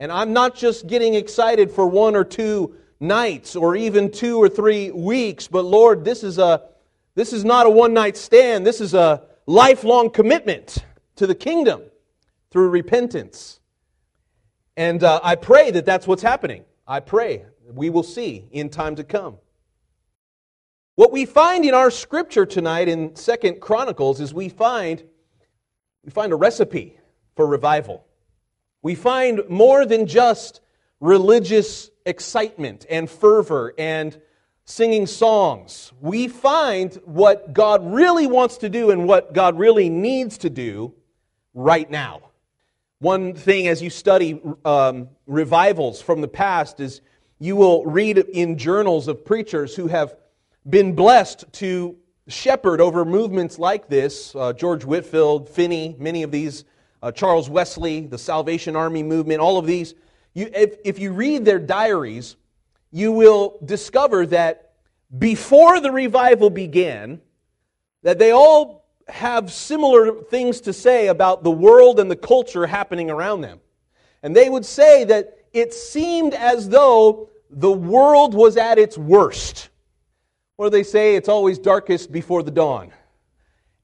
And 0.01 0.11
I'm 0.11 0.33
not 0.33 0.57
just 0.57 0.89
getting 0.89 1.15
excited 1.15 1.71
for 1.71 1.87
one 1.87 2.17
or 2.17 2.25
two 2.25 2.75
nights 2.99 3.55
or 3.55 3.77
even 3.77 4.11
two 4.11 4.43
or 4.43 4.49
three 4.49 4.91
weeks, 4.91 5.47
but 5.47 5.65
Lord, 5.65 6.05
this 6.05 6.25
is, 6.25 6.39
a, 6.39 6.65
this 7.15 7.33
is 7.33 7.45
not 7.45 7.67
a 7.67 7.71
one 7.71 7.95
night 7.95 8.17
stand. 8.17 8.67
This 8.67 8.81
is 8.81 8.95
a 8.95 9.23
lifelong 9.47 10.11
commitment 10.11 10.79
to 11.15 11.29
the 11.29 11.37
kingdom 11.37 11.83
through 12.51 12.71
repentance. 12.71 13.61
And 14.77 15.05
uh, 15.05 15.21
I 15.23 15.37
pray 15.37 15.71
that 15.71 15.87
that's 15.87 16.09
what's 16.09 16.23
happening. 16.23 16.65
I 16.85 16.99
pray 16.99 17.45
we 17.73 17.91
will 17.91 18.03
see 18.03 18.49
in 18.51 18.71
time 18.71 18.97
to 18.97 19.05
come. 19.05 19.37
What 20.97 21.13
we 21.13 21.27
find 21.27 21.65
in 21.65 21.75
our 21.75 21.93
scripture 21.93 22.45
tonight 22.45 22.89
in 22.89 23.15
Second 23.15 23.61
Chronicles 23.61 24.21
is 24.21 24.35
we 24.35 24.49
find 24.49 25.05
we 26.07 26.13
find 26.13 26.33
a 26.33 26.37
recipe 26.37 26.97
for 27.35 27.47
revival. 27.47 28.07
We 28.81 28.95
find 28.95 29.43
more 29.49 29.85
than 29.85 30.07
just 30.07 30.61
religious 31.01 31.91
excitement 32.07 32.87
and 32.89 33.11
fervor 33.11 33.75
and 33.77 34.17
singing 34.65 35.07
songs. 35.07 35.93
We 36.01 36.29
find 36.29 36.95
what 37.05 37.53
God 37.53 37.93
really 37.93 38.29
wants 38.29 38.59
to 38.59 38.69
do 38.69 38.91
and 38.91 39.09
what 39.09 39.33
God 39.35 39.59
really 39.59 39.89
needs 39.89 40.39
to 40.39 40.51
do 40.51 40.95
right 41.55 41.91
now. 41.91 42.31
One 43.01 43.35
thing 43.35 43.67
as 43.67 43.83
you 43.83 43.91
study 43.91 44.41
um, 44.65 45.09
revivals 45.27 46.01
from 46.01 46.21
the 46.21 46.29
past 46.29 46.79
is 46.79 47.01
you 47.41 47.57
will 47.57 47.85
read 47.85 48.19
in 48.19 48.59
journals 48.59 49.09
of 49.09 49.25
preachers 49.25 49.75
who 49.75 49.89
have 49.89 50.15
been 50.69 50.95
blessed 50.95 51.53
to 51.55 51.97
shepherd 52.29 52.81
over 52.81 53.05
movements 53.05 53.59
like 53.59 53.89
this 53.89 54.35
uh, 54.35 54.53
George 54.53 54.85
Whitefield, 54.85 55.49
Finney, 55.49 55.97
many 55.99 56.23
of 56.23 56.31
these, 56.31 56.65
uh, 57.03 57.13
Charles 57.13 57.49
Wesley, 57.49 58.07
the 58.07 58.19
Salvation 58.19 58.75
Army 58.75 59.03
movement, 59.03 59.41
all 59.41 59.59
of 59.59 59.67
these. 59.67 59.95
You, 60.35 60.51
if, 60.55 60.77
if 60.85 60.99
you 60.99 61.13
read 61.13 61.45
their 61.45 61.59
diaries, 61.59 62.37
you 62.91 63.13
will 63.13 63.59
discover 63.65 64.27
that 64.27 64.73
before 65.19 65.81
the 65.81 65.93
revival 65.93 66.51
began, 66.51 67.21
that 68.03 68.19
they 68.19 68.33
all 68.33 68.87
have 69.09 69.53
similar 69.53 70.23
things 70.23 70.61
to 70.63 70.73
say 70.73 71.09
about 71.09 71.45
the 71.45 71.51
world 71.51 72.01
and 72.01 72.11
the 72.11 72.17
culture 72.17 72.67
happening 72.67 73.11
around 73.11 73.41
them. 73.41 73.61
And 74.23 74.35
they 74.35 74.49
would 74.49 74.67
say 74.67 75.05
that 75.05 75.39
it 75.53 75.73
seemed 75.73 76.35
as 76.35 76.69
though 76.69 77.31
the 77.51 77.71
world 77.71 78.35
was 78.35 78.57
at 78.57 78.79
its 78.79 78.99
worst. 78.99 79.69
Do 80.59 80.71
they 80.71 80.83
say? 80.83 81.17
It's 81.17 81.29
always 81.29 81.59
darkest 81.59 82.11
before 82.11 82.43
the 82.43 82.51
dawn. 82.51 82.91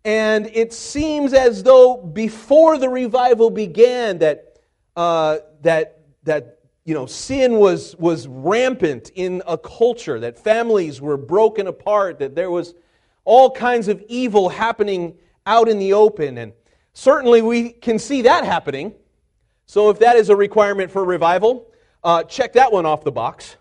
And 0.05 0.47
it 0.47 0.73
seems 0.73 1.35
as 1.35 1.63
though 1.63 1.99
before 1.99 2.79
the 2.79 2.89
revival 2.89 3.51
began 3.51 4.19
that, 4.19 4.59
uh, 4.97 5.39
that, 5.61 6.01
that 6.25 6.61
you 6.85 6.95
know, 6.95 7.05
sin 7.05 7.59
was, 7.59 7.95
was 7.97 8.27
rampant 8.27 9.11
in 9.15 9.43
a 9.47 9.59
culture, 9.59 10.19
that 10.21 10.39
families 10.39 11.01
were 11.01 11.19
broken 11.19 11.67
apart, 11.67 12.19
that 12.21 12.35
there 12.35 12.51
was 12.51 12.75
all 13.25 13.51
kinds 13.51 13.89
of 13.89 14.03
evil 14.09 14.49
happening 14.49 15.15
out 15.47 15.69
in 15.69 15.79
the 15.79 15.93
open. 15.93 16.39
And 16.39 16.53
certainly 16.95 17.43
we 17.43 17.71
can 17.71 17.99
see 17.99 18.23
that 18.23 18.45
happening. 18.45 18.95
So 19.67 19.91
if 19.91 19.99
that 20.01 20.17
is 20.17 20.31
a 20.31 20.37
requirement 20.37 20.91
for 20.91 21.05
revival, 21.05 21.71
uh, 22.03 22.25
check 22.25 22.55
that 22.55 22.73
one 22.73 22.87
off 22.87 23.05
the 23.05 23.13
box. 23.13 23.57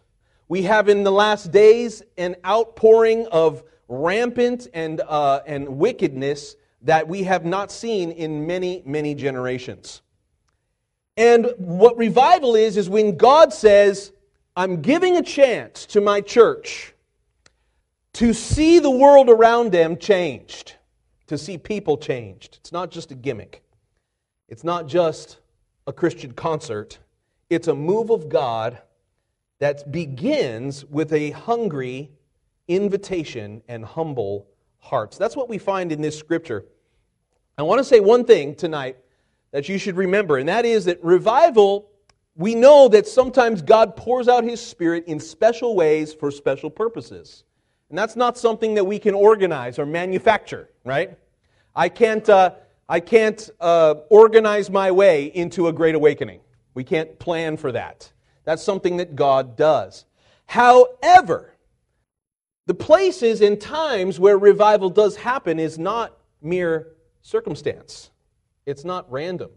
We 0.52 0.64
have 0.64 0.90
in 0.90 1.04
the 1.04 1.14
last 1.14 1.54
days 1.54 2.04
an 2.18 2.36
outpouring 2.46 3.26
of 3.28 3.64
rampant 3.88 4.68
and, 4.74 5.00
uh, 5.00 5.40
and 5.48 5.78
wickedness 5.78 6.58
that 6.82 7.08
we 7.08 7.24
have 7.24 7.46
not 7.46 7.72
seen 7.72 8.12
in 8.12 8.46
many, 8.46 8.84
many 8.86 9.16
generations. 9.16 10.02
And 11.16 11.54
what 11.56 11.98
revival 11.98 12.56
is, 12.58 12.76
is 12.76 12.90
when 12.90 13.16
God 13.16 13.54
says, 13.54 14.12
I'm 14.54 14.82
giving 14.82 15.16
a 15.16 15.22
chance 15.22 15.86
to 15.86 16.02
my 16.02 16.20
church 16.20 16.96
to 18.16 18.34
see 18.34 18.80
the 18.80 18.92
world 18.92 19.30
around 19.30 19.72
them 19.72 19.96
changed, 19.96 20.76
to 21.28 21.38
see 21.38 21.58
people 21.58 21.98
changed. 21.98 22.58
It's 22.60 22.74
not 22.74 22.92
just 22.92 23.10
a 23.12 23.16
gimmick, 23.16 23.64
it's 24.50 24.66
not 24.66 24.86
just 24.86 25.38
a 25.88 25.94
Christian 25.94 26.34
concert, 26.34 27.00
it's 27.50 27.70
a 27.70 27.74
move 27.74 28.10
of 28.10 28.28
God 28.28 28.82
that 29.62 29.92
begins 29.92 30.84
with 30.86 31.14
a 31.14 31.30
hungry 31.30 32.10
invitation 32.68 33.62
and 33.68 33.86
humble 33.86 34.48
hearts. 34.80 35.20
That's 35.20 35.36
what 35.36 35.50
we 35.50 35.60
find 35.60 35.92
in 35.92 36.02
this 36.02 36.18
scripture. 36.18 36.66
I 37.60 37.62
want 37.62 37.78
to 37.78 37.84
say 37.84 38.00
one 38.00 38.26
thing 38.26 38.56
tonight 38.56 38.98
that 39.52 39.70
you 39.70 39.78
should 39.78 39.98
remember, 39.98 40.40
and 40.40 40.50
that 40.50 40.66
is 40.66 40.86
that 40.86 41.02
revival, 41.04 41.92
we 42.36 42.56
know 42.56 42.88
that 42.88 43.08
sometimes 43.08 43.62
God 43.62 43.96
pours 43.96 44.28
out 44.28 44.44
His 44.44 44.60
Spirit 44.60 45.06
in 45.06 45.20
special 45.20 45.76
ways 45.76 46.12
for 46.12 46.32
special 46.32 46.72
purposes. 46.72 47.44
And 47.90 47.98
that's 47.98 48.16
not 48.16 48.40
something 48.40 48.74
that 48.74 48.86
we 48.86 48.98
can 48.98 49.14
organize 49.14 49.78
or 49.78 49.86
manufacture, 49.86 50.72
right? 50.84 51.16
I 51.76 51.88
can't, 51.88 52.28
uh, 52.28 52.56
I 52.90 53.00
can't 53.00 53.48
uh, 53.60 53.94
organize 54.10 54.72
my 54.72 54.90
way 54.90 55.26
into 55.26 55.68
a 55.68 55.74
great 55.74 55.94
awakening. 55.94 56.40
We 56.74 56.84
can't 56.84 57.20
plan 57.20 57.58
for 57.58 57.72
that. 57.74 58.12
That's 58.44 58.64
something 58.64 58.98
that 58.98 59.16
God 59.16 59.56
does. 59.56 60.06
However, 60.48 61.56
the 62.66 62.74
places 62.74 63.42
and 63.42 63.60
times 63.60 64.20
where 64.20 64.38
revival 64.38 64.90
does 64.90 65.16
happen 65.16 65.60
is 65.60 65.78
not 65.78 66.18
mere 66.42 66.88
circumstance, 67.22 68.12
it's 68.66 68.84
not 68.86 69.12
random. 69.12 69.52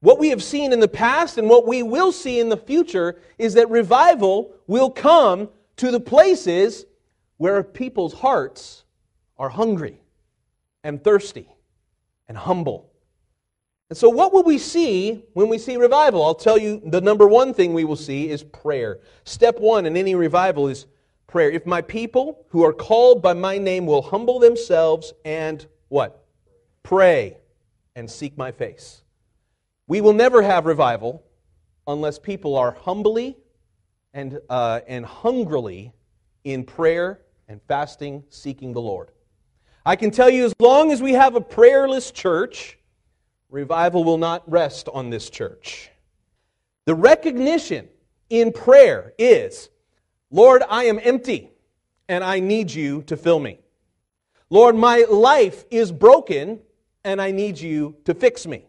what 0.00 0.18
we 0.18 0.28
have 0.28 0.42
seen 0.42 0.72
in 0.72 0.80
the 0.80 0.88
past 0.88 1.38
and 1.38 1.48
what 1.48 1.66
we 1.66 1.82
will 1.82 2.12
see 2.12 2.38
in 2.38 2.48
the 2.48 2.56
future 2.56 3.16
is 3.38 3.54
that 3.54 3.68
revival 3.70 4.52
will 4.66 4.90
come 4.90 5.48
to 5.76 5.90
the 5.90 6.00
places 6.00 6.84
where 7.38 7.62
people's 7.62 8.14
hearts 8.14 8.84
are 9.38 9.48
hungry 9.48 10.00
and 10.84 11.02
thirsty 11.02 11.48
and 12.28 12.36
humble. 12.36 12.90
And 13.88 13.96
so, 13.96 14.08
what 14.08 14.32
will 14.32 14.42
we 14.42 14.58
see 14.58 15.24
when 15.34 15.48
we 15.48 15.58
see 15.58 15.76
revival? 15.76 16.24
I'll 16.24 16.34
tell 16.34 16.58
you 16.58 16.82
the 16.84 17.00
number 17.00 17.28
one 17.28 17.54
thing 17.54 17.72
we 17.72 17.84
will 17.84 17.96
see 17.96 18.28
is 18.28 18.42
prayer. 18.42 18.98
Step 19.24 19.60
one 19.60 19.86
in 19.86 19.96
any 19.96 20.14
revival 20.14 20.66
is 20.66 20.86
prayer. 21.28 21.50
If 21.50 21.66
my 21.66 21.82
people 21.82 22.44
who 22.48 22.64
are 22.64 22.72
called 22.72 23.22
by 23.22 23.32
my 23.32 23.58
name 23.58 23.86
will 23.86 24.02
humble 24.02 24.40
themselves 24.40 25.12
and 25.24 25.64
what? 25.88 26.24
Pray 26.82 27.36
and 27.94 28.10
seek 28.10 28.36
my 28.36 28.50
face. 28.50 29.02
We 29.86 30.00
will 30.00 30.12
never 30.12 30.42
have 30.42 30.66
revival 30.66 31.22
unless 31.86 32.18
people 32.18 32.56
are 32.56 32.72
humbly 32.72 33.36
and, 34.12 34.40
uh, 34.50 34.80
and 34.88 35.06
hungrily 35.06 35.92
in 36.42 36.64
prayer 36.64 37.20
and 37.48 37.60
fasting, 37.68 38.24
seeking 38.30 38.72
the 38.72 38.80
Lord. 38.80 39.10
I 39.84 39.94
can 39.94 40.10
tell 40.10 40.28
you, 40.28 40.44
as 40.44 40.54
long 40.58 40.90
as 40.90 41.00
we 41.00 41.12
have 41.12 41.36
a 41.36 41.40
prayerless 41.40 42.10
church, 42.10 42.78
revival 43.50 44.04
will 44.04 44.18
not 44.18 44.48
rest 44.50 44.88
on 44.92 45.10
this 45.10 45.30
church. 45.30 45.90
The 46.84 46.94
recognition 46.94 47.88
in 48.30 48.52
prayer 48.52 49.12
is 49.18 49.68
Lord, 50.30 50.62
I 50.68 50.84
am 50.84 50.98
empty 51.02 51.50
and 52.08 52.24
I 52.24 52.40
need 52.40 52.72
you 52.72 53.02
to 53.02 53.16
fill 53.16 53.38
me. 53.38 53.60
Lord, 54.50 54.76
my 54.76 55.04
life 55.08 55.64
is 55.70 55.92
broken 55.92 56.60
and 57.04 57.20
I 57.20 57.30
need 57.30 57.58
you 57.58 57.96
to 58.04 58.14
fix 58.14 58.46
me. 58.46 58.64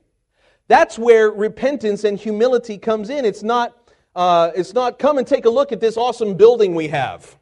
That's 0.67 0.99
where 0.99 1.31
repentance 1.31 2.03
and 2.03 2.17
humility 2.17 2.77
comes 2.77 3.09
in. 3.09 3.25
It's 3.25 3.43
not, 3.43 3.75
uh, 4.15 4.51
it's 4.55 4.73
not 4.73 4.99
come 4.99 5.17
and 5.17 5.25
take 5.25 5.45
a 5.45 5.49
look 5.49 5.71
at 5.71 5.79
this 5.79 5.97
awesome 5.97 6.35
building 6.35 6.75
we 6.75 6.89
have, 6.89 7.37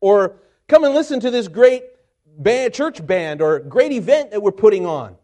or 0.00 0.36
come 0.68 0.84
and 0.84 0.94
listen 0.94 1.20
to 1.20 1.30
this 1.30 1.48
great 1.48 1.84
band, 2.38 2.72
church 2.72 3.04
band 3.06 3.42
or 3.42 3.58
great 3.60 3.92
event 3.92 4.30
that 4.30 4.42
we're 4.42 4.52
putting 4.52 4.86
on. 4.86 5.16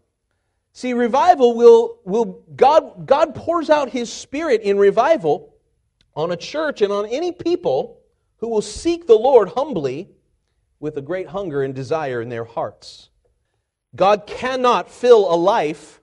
See, 0.78 0.92
revival 0.92 1.56
will, 1.56 1.98
will 2.04 2.44
God, 2.54 3.04
God 3.04 3.34
pours 3.34 3.68
out 3.68 3.90
His 3.90 4.12
Spirit 4.12 4.60
in 4.60 4.78
revival 4.78 5.56
on 6.14 6.30
a 6.30 6.36
church 6.36 6.82
and 6.82 6.92
on 6.92 7.06
any 7.06 7.32
people 7.32 7.98
who 8.36 8.46
will 8.46 8.62
seek 8.62 9.08
the 9.08 9.16
Lord 9.16 9.48
humbly 9.48 10.10
with 10.78 10.96
a 10.96 11.02
great 11.02 11.26
hunger 11.26 11.64
and 11.64 11.74
desire 11.74 12.22
in 12.22 12.28
their 12.28 12.44
hearts. 12.44 13.10
God 13.96 14.24
cannot 14.28 14.88
fill 14.88 15.34
a 15.34 15.34
life 15.34 16.00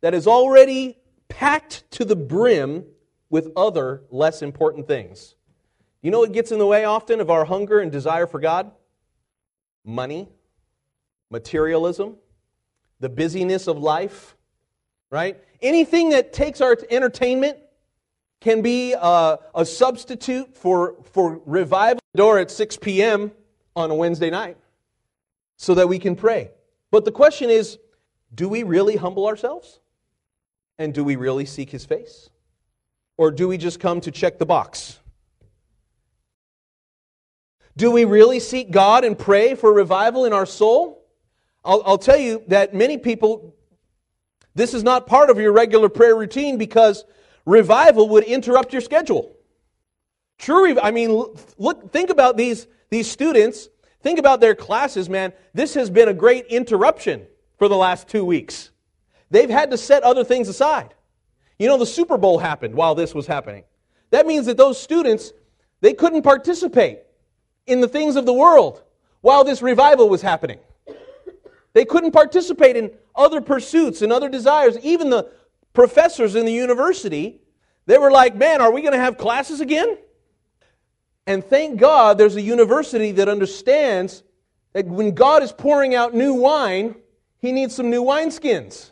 that 0.00 0.14
is 0.14 0.26
already 0.26 0.96
packed 1.28 1.84
to 1.90 2.06
the 2.06 2.16
brim 2.16 2.86
with 3.28 3.52
other 3.54 4.04
less 4.08 4.40
important 4.40 4.86
things. 4.86 5.34
You 6.00 6.10
know 6.10 6.20
what 6.20 6.32
gets 6.32 6.50
in 6.50 6.58
the 6.58 6.66
way 6.66 6.86
often 6.86 7.20
of 7.20 7.28
our 7.28 7.44
hunger 7.44 7.78
and 7.78 7.92
desire 7.92 8.26
for 8.26 8.40
God? 8.40 8.70
Money, 9.84 10.30
materialism, 11.30 12.16
the 13.04 13.10
busyness 13.10 13.66
of 13.66 13.76
life, 13.76 14.34
right? 15.10 15.36
Anything 15.60 16.08
that 16.08 16.32
takes 16.32 16.62
our 16.62 16.74
entertainment 16.88 17.58
can 18.40 18.62
be 18.62 18.94
a, 18.94 19.38
a 19.54 19.66
substitute 19.66 20.56
for, 20.56 20.96
for 21.12 21.42
revival 21.44 22.00
door 22.16 22.38
at 22.38 22.50
6 22.50 22.78
p.m. 22.78 23.30
on 23.76 23.90
a 23.90 23.94
Wednesday 23.94 24.30
night 24.30 24.56
so 25.58 25.74
that 25.74 25.86
we 25.86 25.98
can 25.98 26.16
pray. 26.16 26.50
But 26.90 27.04
the 27.04 27.12
question 27.12 27.50
is 27.50 27.78
do 28.34 28.48
we 28.48 28.62
really 28.62 28.96
humble 28.96 29.26
ourselves? 29.26 29.80
And 30.78 30.94
do 30.94 31.04
we 31.04 31.16
really 31.16 31.44
seek 31.44 31.68
his 31.68 31.84
face? 31.84 32.30
Or 33.18 33.30
do 33.30 33.48
we 33.48 33.58
just 33.58 33.80
come 33.80 34.00
to 34.00 34.10
check 34.10 34.38
the 34.38 34.46
box? 34.46 34.98
Do 37.76 37.90
we 37.90 38.06
really 38.06 38.40
seek 38.40 38.70
God 38.70 39.04
and 39.04 39.18
pray 39.18 39.54
for 39.56 39.74
revival 39.74 40.24
in 40.24 40.32
our 40.32 40.46
soul? 40.46 41.03
I'll, 41.64 41.82
I'll, 41.86 41.98
tell 41.98 42.18
you 42.18 42.42
that 42.48 42.74
many 42.74 42.98
people, 42.98 43.54
this 44.54 44.74
is 44.74 44.82
not 44.82 45.06
part 45.06 45.30
of 45.30 45.38
your 45.38 45.52
regular 45.52 45.88
prayer 45.88 46.14
routine 46.14 46.58
because 46.58 47.04
revival 47.46 48.08
would 48.10 48.24
interrupt 48.24 48.72
your 48.72 48.82
schedule. 48.82 49.34
True, 50.38 50.78
I 50.80 50.90
mean, 50.90 51.10
look, 51.56 51.92
think 51.92 52.10
about 52.10 52.36
these, 52.36 52.66
these 52.90 53.10
students. 53.10 53.68
Think 54.02 54.18
about 54.18 54.40
their 54.40 54.54
classes, 54.54 55.08
man. 55.08 55.32
This 55.54 55.74
has 55.74 55.88
been 55.88 56.08
a 56.08 56.14
great 56.14 56.46
interruption 56.46 57.26
for 57.56 57.68
the 57.68 57.76
last 57.76 58.08
two 58.08 58.24
weeks. 58.24 58.70
They've 59.30 59.48
had 59.48 59.70
to 59.70 59.78
set 59.78 60.02
other 60.02 60.24
things 60.24 60.48
aside. 60.48 60.94
You 61.58 61.68
know, 61.68 61.78
the 61.78 61.86
Super 61.86 62.18
Bowl 62.18 62.38
happened 62.38 62.74
while 62.74 62.94
this 62.94 63.14
was 63.14 63.26
happening. 63.26 63.64
That 64.10 64.26
means 64.26 64.46
that 64.46 64.56
those 64.56 64.80
students, 64.80 65.32
they 65.80 65.94
couldn't 65.94 66.22
participate 66.22 67.00
in 67.66 67.80
the 67.80 67.88
things 67.88 68.16
of 68.16 68.26
the 68.26 68.32
world 68.32 68.82
while 69.22 69.44
this 69.44 69.62
revival 69.62 70.08
was 70.08 70.20
happening. 70.20 70.58
They 71.74 71.84
couldn't 71.84 72.12
participate 72.12 72.76
in 72.76 72.92
other 73.14 73.40
pursuits 73.40 74.00
and 74.00 74.12
other 74.12 74.28
desires. 74.28 74.78
Even 74.82 75.10
the 75.10 75.30
professors 75.72 76.34
in 76.34 76.46
the 76.46 76.52
university, 76.52 77.40
they 77.86 77.98
were 77.98 78.10
like, 78.10 78.34
man, 78.34 78.60
are 78.60 78.72
we 78.72 78.80
going 78.80 78.94
to 78.94 78.98
have 78.98 79.18
classes 79.18 79.60
again? 79.60 79.98
And 81.26 81.44
thank 81.44 81.78
God 81.78 82.16
there's 82.16 82.36
a 82.36 82.42
university 82.42 83.12
that 83.12 83.28
understands 83.28 84.22
that 84.72 84.86
when 84.86 85.14
God 85.14 85.42
is 85.42 85.52
pouring 85.52 85.94
out 85.94 86.14
new 86.14 86.34
wine, 86.34 86.96
he 87.38 87.52
needs 87.52 87.74
some 87.74 87.90
new 87.90 88.02
wineskins. 88.02 88.90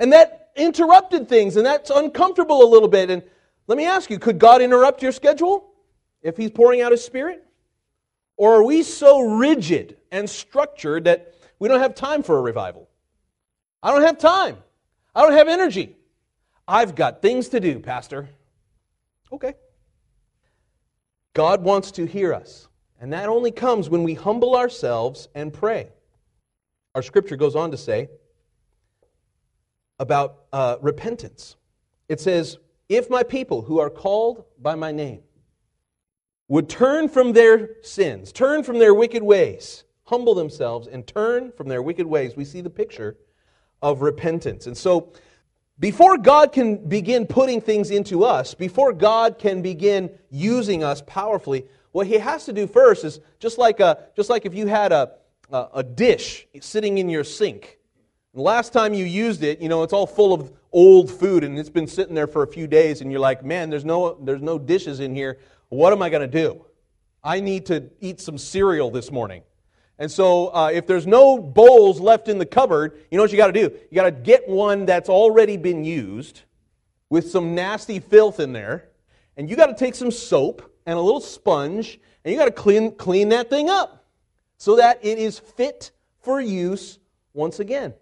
And 0.00 0.12
that 0.12 0.50
interrupted 0.56 1.28
things, 1.28 1.56
and 1.56 1.66
that's 1.66 1.90
uncomfortable 1.90 2.62
a 2.62 2.68
little 2.68 2.88
bit. 2.88 3.10
And 3.10 3.22
let 3.66 3.78
me 3.78 3.86
ask 3.86 4.10
you 4.10 4.18
could 4.18 4.38
God 4.38 4.62
interrupt 4.62 5.02
your 5.02 5.12
schedule 5.12 5.70
if 6.22 6.36
He's 6.36 6.50
pouring 6.50 6.80
out 6.80 6.92
His 6.92 7.04
Spirit? 7.04 7.43
Or 8.36 8.56
are 8.56 8.64
we 8.64 8.82
so 8.82 9.20
rigid 9.20 9.96
and 10.10 10.28
structured 10.28 11.04
that 11.04 11.34
we 11.58 11.68
don't 11.68 11.80
have 11.80 11.94
time 11.94 12.22
for 12.22 12.38
a 12.38 12.42
revival? 12.42 12.88
I 13.82 13.92
don't 13.92 14.02
have 14.02 14.18
time. 14.18 14.56
I 15.14 15.22
don't 15.22 15.32
have 15.32 15.48
energy. 15.48 15.96
I've 16.66 16.94
got 16.94 17.22
things 17.22 17.50
to 17.50 17.60
do, 17.60 17.78
Pastor. 17.78 18.28
Okay. 19.32 19.54
God 21.34 21.62
wants 21.62 21.90
to 21.92 22.06
hear 22.06 22.32
us, 22.32 22.68
and 23.00 23.12
that 23.12 23.28
only 23.28 23.50
comes 23.50 23.90
when 23.90 24.02
we 24.02 24.14
humble 24.14 24.56
ourselves 24.56 25.28
and 25.34 25.52
pray. 25.52 25.88
Our 26.94 27.02
scripture 27.02 27.36
goes 27.36 27.56
on 27.56 27.72
to 27.72 27.76
say, 27.76 28.08
about 29.98 30.44
uh, 30.52 30.76
repentance. 30.80 31.56
It 32.08 32.20
says, 32.20 32.58
If 32.88 33.10
my 33.10 33.22
people 33.22 33.62
who 33.62 33.78
are 33.78 33.90
called 33.90 34.44
by 34.60 34.74
my 34.74 34.92
name 34.92 35.20
would 36.48 36.68
turn 36.68 37.08
from 37.08 37.32
their 37.32 37.82
sins, 37.82 38.32
turn 38.32 38.62
from 38.62 38.78
their 38.78 38.94
wicked 38.94 39.22
ways, 39.22 39.84
humble 40.04 40.34
themselves, 40.34 40.86
and 40.86 41.06
turn 41.06 41.52
from 41.52 41.68
their 41.68 41.82
wicked 41.82 42.06
ways, 42.06 42.36
we 42.36 42.44
see 42.44 42.60
the 42.60 42.70
picture 42.70 43.16
of 43.80 44.02
repentance. 44.02 44.66
And 44.66 44.76
so, 44.76 45.12
before 45.80 46.16
God 46.18 46.52
can 46.52 46.76
begin 46.88 47.26
putting 47.26 47.60
things 47.60 47.90
into 47.90 48.22
us, 48.22 48.54
before 48.54 48.92
God 48.92 49.38
can 49.38 49.60
begin 49.60 50.08
using 50.30 50.84
us 50.84 51.02
powerfully, 51.04 51.66
what 51.90 52.06
He 52.06 52.18
has 52.18 52.44
to 52.44 52.52
do 52.52 52.66
first 52.66 53.04
is 53.04 53.20
just 53.40 53.58
like, 53.58 53.80
a, 53.80 54.04
just 54.14 54.30
like 54.30 54.46
if 54.46 54.54
you 54.54 54.68
had 54.68 54.92
a, 54.92 55.12
a, 55.50 55.68
a 55.74 55.82
dish 55.82 56.46
sitting 56.60 56.98
in 56.98 57.08
your 57.08 57.24
sink 57.24 57.78
the 58.34 58.42
last 58.42 58.72
time 58.72 58.94
you 58.94 59.04
used 59.04 59.44
it, 59.44 59.60
you 59.60 59.68
know, 59.68 59.84
it's 59.84 59.92
all 59.92 60.08
full 60.08 60.32
of 60.32 60.52
old 60.72 61.08
food 61.08 61.44
and 61.44 61.56
it's 61.56 61.70
been 61.70 61.86
sitting 61.86 62.16
there 62.16 62.26
for 62.26 62.42
a 62.42 62.46
few 62.48 62.66
days 62.66 63.00
and 63.00 63.12
you're 63.12 63.20
like, 63.20 63.44
man, 63.44 63.70
there's 63.70 63.84
no, 63.84 64.18
there's 64.20 64.42
no 64.42 64.58
dishes 64.58 64.98
in 64.98 65.14
here. 65.14 65.38
What 65.74 65.92
am 65.92 66.02
I 66.02 66.08
going 66.08 66.22
to 66.22 66.28
do? 66.28 66.64
I 67.24 67.40
need 67.40 67.66
to 67.66 67.90
eat 68.00 68.20
some 68.20 68.38
cereal 68.38 68.92
this 68.92 69.10
morning. 69.10 69.42
And 69.98 70.08
so, 70.08 70.54
uh, 70.54 70.70
if 70.72 70.86
there's 70.86 71.04
no 71.04 71.36
bowls 71.36 71.98
left 71.98 72.28
in 72.28 72.38
the 72.38 72.46
cupboard, 72.46 72.96
you 73.10 73.16
know 73.16 73.24
what 73.24 73.32
you 73.32 73.36
got 73.36 73.48
to 73.48 73.52
do? 73.52 73.74
You 73.90 73.94
got 73.96 74.04
to 74.04 74.12
get 74.12 74.48
one 74.48 74.86
that's 74.86 75.08
already 75.08 75.56
been 75.56 75.84
used 75.84 76.42
with 77.10 77.28
some 77.28 77.56
nasty 77.56 77.98
filth 77.98 78.38
in 78.38 78.52
there, 78.52 78.90
and 79.36 79.50
you 79.50 79.56
got 79.56 79.66
to 79.66 79.74
take 79.74 79.96
some 79.96 80.12
soap 80.12 80.62
and 80.86 80.96
a 80.96 81.00
little 81.00 81.20
sponge, 81.20 81.98
and 82.24 82.32
you 82.32 82.38
got 82.38 82.44
to 82.44 82.52
clean, 82.52 82.94
clean 82.94 83.30
that 83.30 83.50
thing 83.50 83.68
up 83.68 84.04
so 84.58 84.76
that 84.76 85.04
it 85.04 85.18
is 85.18 85.40
fit 85.40 85.90
for 86.20 86.40
use 86.40 87.00
once 87.32 87.58
again. 87.58 87.94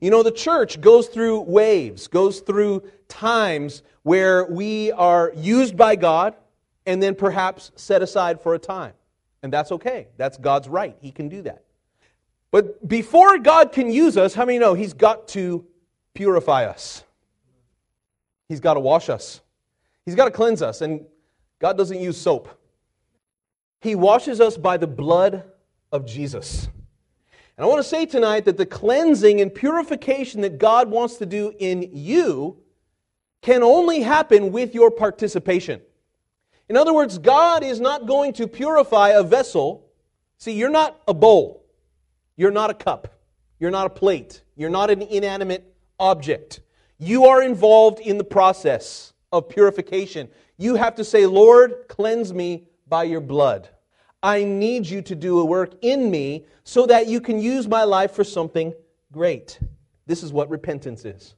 You 0.00 0.10
know, 0.10 0.22
the 0.22 0.32
church 0.32 0.80
goes 0.80 1.08
through 1.08 1.40
waves, 1.40 2.08
goes 2.08 2.40
through 2.40 2.84
times 3.08 3.82
where 4.02 4.46
we 4.46 4.92
are 4.92 5.30
used 5.36 5.76
by 5.76 5.96
God 5.96 6.36
and 6.86 7.02
then 7.02 7.14
perhaps 7.14 7.70
set 7.76 8.02
aside 8.02 8.40
for 8.40 8.54
a 8.54 8.58
time. 8.58 8.92
And 9.42 9.52
that's 9.52 9.72
okay. 9.72 10.08
That's 10.16 10.36
God's 10.36 10.68
right. 10.68 10.96
He 11.00 11.10
can 11.10 11.28
do 11.28 11.42
that. 11.42 11.64
But 12.50 12.86
before 12.86 13.38
God 13.38 13.72
can 13.72 13.90
use 13.90 14.16
us, 14.16 14.34
how 14.34 14.44
many 14.44 14.58
know 14.58 14.74
He's 14.74 14.92
got 14.92 15.28
to 15.28 15.66
purify 16.14 16.64
us? 16.66 17.02
He's 18.48 18.60
got 18.60 18.74
to 18.74 18.80
wash 18.80 19.08
us. 19.08 19.40
He's 20.04 20.14
got 20.14 20.26
to 20.26 20.30
cleanse 20.30 20.62
us. 20.62 20.82
And 20.82 21.06
God 21.58 21.78
doesn't 21.78 22.00
use 22.00 22.16
soap, 22.16 22.48
He 23.80 23.94
washes 23.94 24.40
us 24.40 24.56
by 24.56 24.76
the 24.76 24.86
blood 24.86 25.44
of 25.90 26.06
Jesus. 26.06 26.68
And 27.56 27.64
I 27.64 27.68
want 27.68 27.80
to 27.80 27.88
say 27.88 28.06
tonight 28.06 28.46
that 28.46 28.56
the 28.56 28.66
cleansing 28.66 29.40
and 29.40 29.54
purification 29.54 30.40
that 30.40 30.58
God 30.58 30.90
wants 30.90 31.16
to 31.16 31.26
do 31.26 31.52
in 31.58 31.90
you 31.92 32.58
can 33.42 33.62
only 33.62 34.00
happen 34.00 34.52
with 34.52 34.74
your 34.74 34.90
participation. 34.90 35.80
In 36.68 36.76
other 36.76 36.94
words, 36.94 37.18
God 37.18 37.62
is 37.62 37.80
not 37.80 38.06
going 38.06 38.32
to 38.34 38.46
purify 38.46 39.10
a 39.10 39.22
vessel. 39.22 39.86
See, 40.38 40.52
you're 40.52 40.70
not 40.70 41.00
a 41.06 41.14
bowl, 41.14 41.64
you're 42.36 42.50
not 42.50 42.70
a 42.70 42.74
cup, 42.74 43.08
you're 43.58 43.70
not 43.70 43.86
a 43.86 43.90
plate, 43.90 44.42
you're 44.56 44.70
not 44.70 44.90
an 44.90 45.02
inanimate 45.02 45.74
object. 45.98 46.60
You 46.98 47.26
are 47.26 47.42
involved 47.42 48.00
in 48.00 48.18
the 48.18 48.24
process 48.24 49.12
of 49.32 49.48
purification. 49.48 50.28
You 50.56 50.76
have 50.76 50.94
to 50.96 51.04
say, 51.04 51.26
Lord, 51.26 51.86
cleanse 51.88 52.32
me 52.32 52.68
by 52.88 53.04
your 53.04 53.20
blood. 53.20 53.68
I 54.22 54.44
need 54.44 54.86
you 54.86 55.02
to 55.02 55.14
do 55.14 55.40
a 55.40 55.44
work 55.44 55.74
in 55.82 56.10
me 56.10 56.46
so 56.62 56.86
that 56.86 57.08
you 57.08 57.20
can 57.20 57.40
use 57.40 57.66
my 57.66 57.82
life 57.82 58.12
for 58.12 58.22
something 58.22 58.72
great. 59.10 59.58
This 60.06 60.22
is 60.22 60.32
what 60.32 60.48
repentance 60.48 61.04
is. 61.04 61.34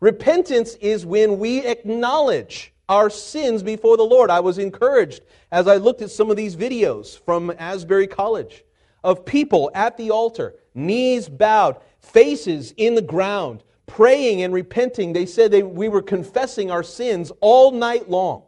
Repentance 0.00 0.74
is 0.76 1.06
when 1.06 1.38
we 1.38 1.64
acknowledge 1.64 2.72
our 2.90 3.08
sins 3.08 3.62
before 3.62 3.96
the 3.96 4.02
Lord. 4.02 4.30
I 4.30 4.40
was 4.40 4.58
encouraged 4.58 5.22
as 5.50 5.68
I 5.68 5.76
looked 5.76 6.02
at 6.02 6.10
some 6.10 6.30
of 6.30 6.36
these 6.36 6.56
videos 6.56 7.18
from 7.18 7.54
Asbury 7.56 8.08
College 8.08 8.64
of 9.02 9.24
people 9.24 9.70
at 9.74 9.96
the 9.96 10.10
altar, 10.10 10.56
knees 10.74 11.28
bowed, 11.28 11.76
faces 12.00 12.74
in 12.76 12.96
the 12.96 13.02
ground, 13.02 13.62
praying 13.86 14.42
and 14.42 14.52
repenting. 14.52 15.12
They 15.12 15.24
said 15.24 15.52
they, 15.52 15.62
we 15.62 15.88
were 15.88 16.02
confessing 16.02 16.70
our 16.70 16.82
sins 16.82 17.32
all 17.40 17.70
night 17.70 18.10
long. 18.10 18.42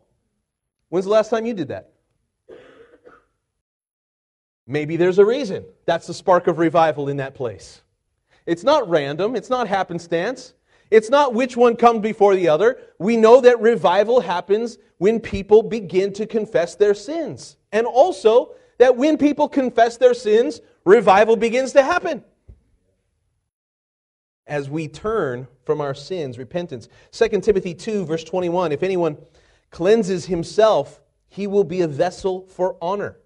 When's 0.88 1.06
the 1.06 1.12
last 1.12 1.30
time 1.30 1.46
you 1.46 1.54
did 1.54 1.68
that? 1.68 1.92
Maybe 4.66 4.96
there's 4.96 5.18
a 5.18 5.24
reason. 5.24 5.64
That's 5.86 6.08
the 6.08 6.14
spark 6.14 6.48
of 6.48 6.58
revival 6.58 7.08
in 7.08 7.16
that 7.18 7.34
place. 7.34 7.80
It's 8.44 8.64
not 8.64 8.88
random, 8.88 9.36
it's 9.36 9.50
not 9.50 9.68
happenstance. 9.68 10.52
It's 10.92 11.08
not 11.08 11.32
which 11.32 11.56
one 11.56 11.76
comes 11.76 12.00
before 12.00 12.36
the 12.36 12.50
other. 12.50 12.78
We 12.98 13.16
know 13.16 13.40
that 13.40 13.62
revival 13.62 14.20
happens 14.20 14.76
when 14.98 15.20
people 15.20 15.62
begin 15.62 16.12
to 16.12 16.26
confess 16.26 16.74
their 16.74 16.92
sins. 16.92 17.56
And 17.72 17.86
also 17.86 18.54
that 18.76 18.94
when 18.94 19.16
people 19.16 19.48
confess 19.48 19.96
their 19.96 20.12
sins, 20.12 20.60
revival 20.84 21.36
begins 21.36 21.72
to 21.72 21.82
happen. 21.82 22.22
As 24.46 24.68
we 24.68 24.86
turn 24.86 25.48
from 25.64 25.80
our 25.80 25.94
sins, 25.94 26.36
repentance. 26.36 26.90
2 27.12 27.40
Timothy 27.40 27.72
2, 27.72 28.04
verse 28.04 28.22
21 28.22 28.72
If 28.72 28.82
anyone 28.82 29.16
cleanses 29.70 30.26
himself, 30.26 31.00
he 31.26 31.46
will 31.46 31.64
be 31.64 31.80
a 31.80 31.88
vessel 31.88 32.46
for 32.48 32.76
honor 32.82 33.16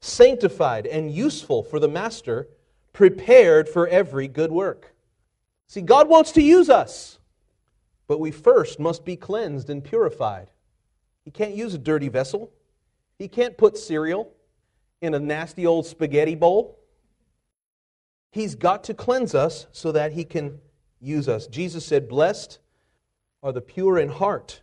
sanctified 0.00 0.86
and 0.86 1.10
useful 1.10 1.64
for 1.64 1.80
the 1.80 1.88
master, 1.88 2.46
prepared 2.92 3.68
for 3.68 3.88
every 3.88 4.28
good 4.28 4.52
work. 4.52 4.94
See, 5.68 5.82
God 5.82 6.08
wants 6.08 6.32
to 6.32 6.42
use 6.42 6.70
us, 6.70 7.18
but 8.06 8.18
we 8.18 8.30
first 8.30 8.80
must 8.80 9.04
be 9.04 9.16
cleansed 9.16 9.68
and 9.68 9.84
purified. 9.84 10.48
He 11.24 11.30
can't 11.30 11.54
use 11.54 11.74
a 11.74 11.78
dirty 11.78 12.08
vessel, 12.08 12.50
He 13.18 13.28
can't 13.28 13.56
put 13.56 13.76
cereal 13.76 14.32
in 15.00 15.14
a 15.14 15.20
nasty 15.20 15.66
old 15.66 15.86
spaghetti 15.86 16.34
bowl. 16.34 16.78
He's 18.30 18.54
got 18.54 18.84
to 18.84 18.94
cleanse 18.94 19.34
us 19.34 19.66
so 19.70 19.92
that 19.92 20.12
He 20.12 20.24
can 20.24 20.58
use 21.00 21.28
us. 21.28 21.46
Jesus 21.46 21.84
said, 21.84 22.08
Blessed 22.08 22.58
are 23.42 23.52
the 23.52 23.60
pure 23.60 23.98
in 23.98 24.08
heart, 24.08 24.62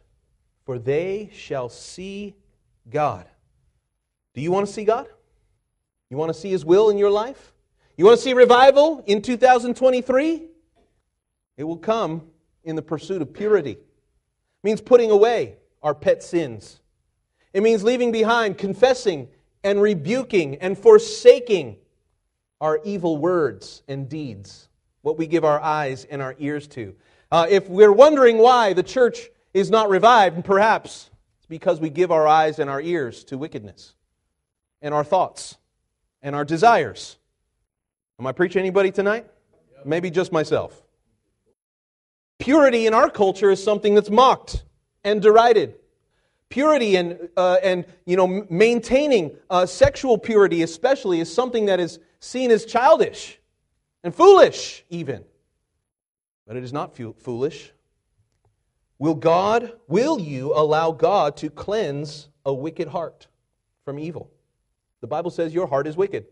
for 0.65 0.79
they 0.79 1.29
shall 1.33 1.69
see 1.69 2.35
God. 2.89 3.27
Do 4.33 4.41
you 4.41 4.51
want 4.51 4.67
to 4.67 4.73
see 4.73 4.85
God? 4.85 5.07
You 6.09 6.17
want 6.17 6.33
to 6.33 6.39
see 6.39 6.49
His 6.49 6.65
will 6.65 6.89
in 6.89 6.97
your 6.97 7.11
life? 7.11 7.53
You 7.95 8.05
want 8.05 8.17
to 8.17 8.23
see 8.23 8.33
revival 8.33 9.03
in 9.05 9.21
2023? 9.21 10.49
It 11.57 11.63
will 11.63 11.77
come 11.77 12.23
in 12.63 12.75
the 12.75 12.81
pursuit 12.81 13.21
of 13.21 13.33
purity. 13.33 13.71
It 13.71 13.79
means 14.63 14.81
putting 14.81 15.11
away 15.11 15.55
our 15.81 15.95
pet 15.95 16.23
sins. 16.23 16.79
It 17.53 17.63
means 17.63 17.83
leaving 17.83 18.11
behind, 18.11 18.57
confessing, 18.57 19.29
and 19.63 19.81
rebuking 19.81 20.55
and 20.55 20.77
forsaking 20.77 21.77
our 22.61 22.79
evil 22.83 23.17
words 23.17 23.83
and 23.87 24.09
deeds, 24.09 24.69
what 25.01 25.17
we 25.17 25.27
give 25.27 25.43
our 25.45 25.61
eyes 25.61 26.05
and 26.05 26.21
our 26.21 26.35
ears 26.39 26.67
to. 26.67 26.95
Uh, 27.31 27.47
if 27.49 27.69
we're 27.69 27.91
wondering 27.91 28.37
why 28.37 28.73
the 28.73 28.83
church 28.83 29.29
is 29.53 29.69
not 29.69 29.89
revived, 29.89 30.43
perhaps 30.45 31.09
it's 31.37 31.47
because 31.47 31.79
we 31.79 31.89
give 31.89 32.11
our 32.11 32.27
eyes 32.27 32.59
and 32.59 32.69
our 32.69 32.81
ears 32.81 33.23
to 33.25 33.37
wickedness 33.37 33.93
and 34.81 34.93
our 34.93 35.03
thoughts 35.03 35.57
and 36.21 36.35
our 36.35 36.45
desires. 36.45 37.17
Am 38.19 38.27
I 38.27 38.31
preaching 38.31 38.59
anybody 38.59 38.91
tonight? 38.91 39.27
Maybe 39.83 40.09
just 40.09 40.31
myself. 40.31 40.84
Purity 42.39 42.85
in 42.87 42.93
our 42.93 43.09
culture 43.09 43.49
is 43.49 43.63
something 43.63 43.95
that's 43.95 44.09
mocked 44.09 44.63
and 45.03 45.21
derided. 45.21 45.75
Purity 46.49 46.95
and, 46.95 47.29
uh, 47.37 47.57
and 47.63 47.85
you 48.05 48.17
know, 48.17 48.45
maintaining 48.49 49.35
uh, 49.49 49.65
sexual 49.65 50.17
purity, 50.17 50.61
especially, 50.61 51.19
is 51.19 51.33
something 51.33 51.65
that 51.65 51.79
is 51.79 51.99
seen 52.19 52.51
as 52.51 52.65
childish 52.65 53.39
and 54.03 54.13
foolish, 54.13 54.83
even. 54.89 55.23
But 56.45 56.57
it 56.57 56.63
is 56.63 56.73
not 56.73 56.95
foolish. 56.95 57.71
Will 58.99 59.15
God, 59.15 59.73
will 59.87 60.19
you 60.19 60.53
allow 60.53 60.91
God 60.91 61.37
to 61.37 61.49
cleanse 61.49 62.29
a 62.45 62.53
wicked 62.53 62.87
heart 62.87 63.27
from 63.83 63.99
evil? 63.99 64.31
The 65.01 65.07
Bible 65.07 65.31
says 65.31 65.53
your 65.53 65.67
heart 65.67 65.87
is 65.87 65.97
wicked, 65.97 66.25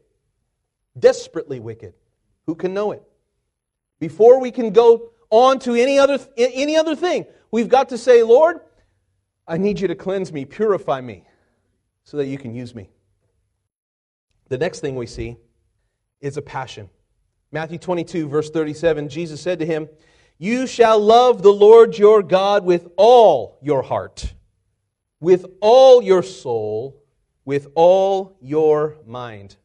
desperately 0.98 1.60
wicked. 1.60 1.94
Who 2.46 2.56
can 2.56 2.74
know 2.74 2.92
it? 2.92 3.04
Before 4.00 4.40
we 4.40 4.52
can 4.52 4.72
go 4.72 5.13
on 5.34 5.58
to 5.58 5.74
any 5.74 5.98
other, 5.98 6.20
any 6.38 6.78
other 6.78 6.96
thing, 6.96 7.26
we've 7.50 7.68
got 7.68 7.90
to 7.90 7.98
say, 7.98 8.22
Lord, 8.22 8.60
I 9.48 9.58
need 9.58 9.80
you 9.80 9.88
to 9.88 9.96
cleanse 9.96 10.32
me, 10.32 10.46
purify 10.46 11.02
me, 11.02 11.24
so 12.04 12.18
that 12.18 12.28
you 12.28 12.38
can 12.38 12.54
use 12.54 12.76
me. 12.76 12.90
The 14.50 14.60
next 14.60 14.82
thing 14.82 14.96
we 14.96 15.08
see 15.08 15.38
is 16.22 16.38
a 16.38 16.42
passion. 16.44 16.88
Matthew 17.52 17.80
22, 17.80 18.28
verse 18.30 18.52
37, 18.52 19.10
Jesus 19.10 19.42
said 19.42 19.58
to 19.58 19.66
him, 19.66 19.90
You 20.38 20.68
shall 20.68 21.00
love 21.00 21.42
the 21.42 21.52
Lord 21.52 21.98
your 21.98 22.22
God 22.22 22.64
with 22.64 22.88
all 22.96 23.58
your 23.64 23.82
heart, 23.82 24.36
with 25.20 25.48
all 25.62 26.04
your 26.04 26.22
soul, 26.22 27.02
with 27.44 27.68
all 27.74 28.38
your 28.40 28.98
mind. 29.08 29.56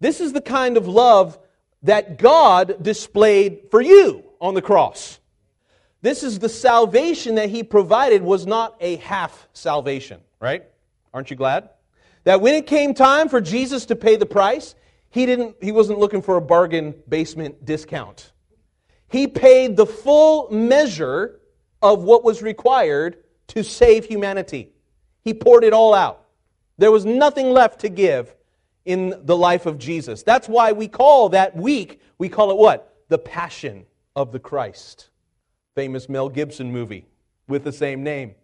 This 0.00 0.22
is 0.22 0.32
the 0.32 0.40
kind 0.40 0.78
of 0.78 0.88
love 0.88 1.38
that 1.82 2.16
God 2.16 2.82
displayed 2.82 3.68
for 3.70 3.82
you 3.82 4.29
on 4.40 4.54
the 4.54 4.62
cross. 4.62 5.18
This 6.02 6.22
is 6.22 6.38
the 6.38 6.48
salvation 6.48 7.34
that 7.34 7.50
He 7.50 7.62
provided 7.62 8.22
was 8.22 8.46
not 8.46 8.76
a 8.80 8.96
half 8.96 9.48
salvation, 9.52 10.20
right? 10.40 10.64
Aren't 11.12 11.30
you 11.30 11.36
glad? 11.36 11.70
That 12.24 12.40
when 12.40 12.54
it 12.54 12.66
came 12.66 12.94
time 12.94 13.28
for 13.28 13.40
Jesus 13.40 13.86
to 13.86 13.96
pay 13.96 14.16
the 14.16 14.26
price, 14.26 14.74
he, 15.10 15.26
didn't, 15.26 15.56
he 15.60 15.72
wasn't 15.72 15.98
looking 15.98 16.22
for 16.22 16.36
a 16.36 16.40
bargain 16.40 16.94
basement 17.08 17.64
discount. 17.64 18.32
He 19.08 19.26
paid 19.26 19.76
the 19.76 19.86
full 19.86 20.48
measure 20.50 21.40
of 21.82 22.04
what 22.04 22.22
was 22.22 22.42
required 22.42 23.18
to 23.48 23.64
save 23.64 24.04
humanity. 24.04 24.70
He 25.22 25.34
poured 25.34 25.64
it 25.64 25.72
all 25.72 25.94
out. 25.94 26.24
There 26.78 26.92
was 26.92 27.04
nothing 27.04 27.50
left 27.50 27.80
to 27.80 27.88
give 27.88 28.34
in 28.84 29.14
the 29.24 29.36
life 29.36 29.66
of 29.66 29.78
Jesus. 29.78 30.22
That's 30.22 30.48
why 30.48 30.72
we 30.72 30.88
call 30.88 31.30
that 31.30 31.56
week, 31.56 32.00
we 32.18 32.28
call 32.28 32.50
it 32.50 32.56
what? 32.56 33.02
The 33.08 33.18
Passion 33.18 33.84
of 34.16 34.32
the 34.32 34.38
Christ. 34.38 35.10
Famous 35.74 36.08
Mel 36.08 36.28
Gibson 36.28 36.72
movie 36.72 37.06
with 37.48 37.64
the 37.64 37.72
same 37.72 38.02
name. 38.02 38.34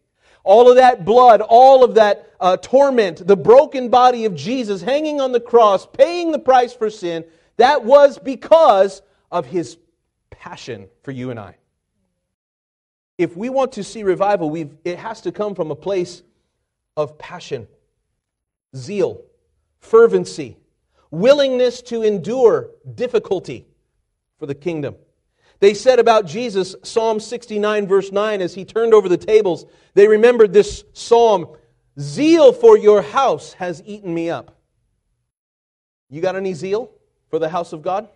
All 0.45 0.71
of 0.71 0.77
that 0.77 1.05
blood, 1.05 1.41
all 1.41 1.83
of 1.83 1.95
that 1.97 2.33
uh, 2.39 2.57
torment, 2.59 3.27
the 3.27 3.37
broken 3.37 3.89
body 3.89 4.25
of 4.27 4.35
Jesus 4.35 4.81
hanging 4.81 5.21
on 5.21 5.33
the 5.33 5.41
cross, 5.41 5.87
paying 5.87 6.31
the 6.31 6.39
price 6.39 6.73
for 6.73 6.89
sin, 6.89 7.25
that 7.57 7.85
was 7.85 8.19
because 8.19 9.03
of 9.31 9.47
his 9.47 9.79
passion 10.31 10.89
for 11.03 11.11
you 11.11 11.31
and 11.31 11.41
I. 11.41 11.57
If 13.19 13.37
we 13.37 13.49
want 13.49 13.73
to 13.73 13.85
see 13.85 14.03
revival, 14.03 14.55
it 14.55 14.99
has 14.99 15.23
to 15.23 15.33
come 15.33 15.55
from 15.55 15.71
a 15.71 15.77
place 15.77 16.23
of 16.97 17.19
passion 17.19 17.67
zeal, 18.77 19.23
fervency, 19.79 20.59
willingness 21.11 21.81
to 21.83 22.03
endure 22.03 22.71
difficulty 22.95 23.67
for 24.39 24.47
the 24.47 24.55
kingdom. 24.55 24.97
They 25.61 25.75
said 25.75 25.99
about 25.99 26.27
Jesus, 26.27 26.77
Psalm 26.83 27.19
69, 27.19 27.87
verse 27.87 28.13
9, 28.13 28.41
as 28.43 28.55
he 28.55 28.65
turned 28.65 28.93
over 28.93 29.09
the 29.09 29.17
tables, 29.17 29.65
they 29.95 30.07
remembered 30.07 30.53
this 30.53 30.85
psalm 30.93 31.57
Zeal 31.99 32.53
for 32.53 32.77
your 32.77 33.01
house 33.01 33.55
has 33.55 33.83
eaten 33.87 34.13
me 34.13 34.29
up. 34.29 34.59
You 36.11 36.21
got 36.21 36.37
any 36.37 36.53
zeal 36.53 36.91
for 37.31 37.39
the 37.39 37.49
house 37.49 37.73
of 37.73 37.81
God? 37.81 38.09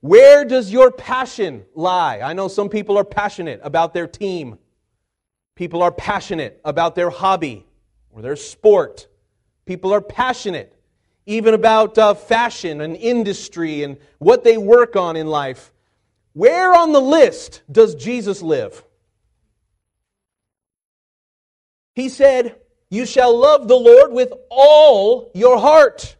Where 0.00 0.44
does 0.44 0.72
your 0.72 0.90
passion 0.90 1.64
lie? 1.74 2.20
I 2.20 2.32
know 2.32 2.48
some 2.48 2.70
people 2.70 2.98
are 2.98 3.04
passionate 3.04 3.60
about 3.62 3.92
their 3.92 4.06
team. 4.06 4.58
People 5.54 5.82
are 5.82 5.92
passionate 5.92 6.58
about 6.64 6.94
their 6.94 7.10
hobby 7.10 7.66
or 8.10 8.22
their 8.22 8.36
sport. 8.36 9.08
People 9.66 9.92
are 9.92 10.00
passionate 10.00 10.74
even 11.26 11.54
about 11.54 11.96
uh, 11.98 12.14
fashion 12.14 12.80
and 12.80 12.96
industry 12.96 13.84
and 13.84 13.96
what 14.18 14.42
they 14.42 14.58
work 14.58 14.96
on 14.96 15.16
in 15.16 15.26
life. 15.26 15.71
Where 16.32 16.74
on 16.74 16.92
the 16.92 17.00
list 17.00 17.62
does 17.70 17.94
Jesus 17.94 18.42
live? 18.42 18.82
He 21.94 22.08
said, 22.08 22.56
You 22.90 23.04
shall 23.06 23.36
love 23.36 23.68
the 23.68 23.76
Lord 23.76 24.12
with 24.12 24.32
all 24.50 25.30
your 25.34 25.58
heart. 25.58 26.16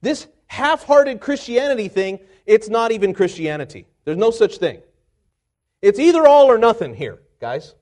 This 0.00 0.26
half 0.46 0.84
hearted 0.84 1.20
Christianity 1.20 1.88
thing, 1.88 2.20
it's 2.46 2.68
not 2.68 2.92
even 2.92 3.14
Christianity. 3.14 3.86
There's 4.04 4.16
no 4.18 4.30
such 4.30 4.58
thing. 4.58 4.82
It's 5.80 5.98
either 5.98 6.26
all 6.26 6.46
or 6.46 6.58
nothing 6.58 6.94
here, 6.94 7.20
guys. 7.40 7.74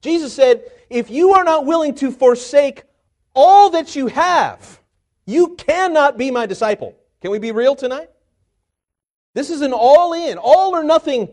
Jesus 0.00 0.32
said, 0.32 0.62
If 0.88 1.10
you 1.10 1.32
are 1.32 1.44
not 1.44 1.66
willing 1.66 1.94
to 1.96 2.12
forsake 2.12 2.84
all 3.34 3.70
that 3.70 3.96
you 3.96 4.06
have, 4.06 4.80
you 5.24 5.56
cannot 5.56 6.16
be 6.16 6.30
my 6.30 6.46
disciple. 6.46 6.96
Can 7.20 7.32
we 7.32 7.40
be 7.40 7.50
real 7.50 7.74
tonight? 7.74 8.08
This 9.36 9.50
is 9.50 9.60
an 9.60 9.74
all 9.74 10.14
in, 10.14 10.38
all 10.38 10.74
or 10.74 10.82
nothing 10.82 11.28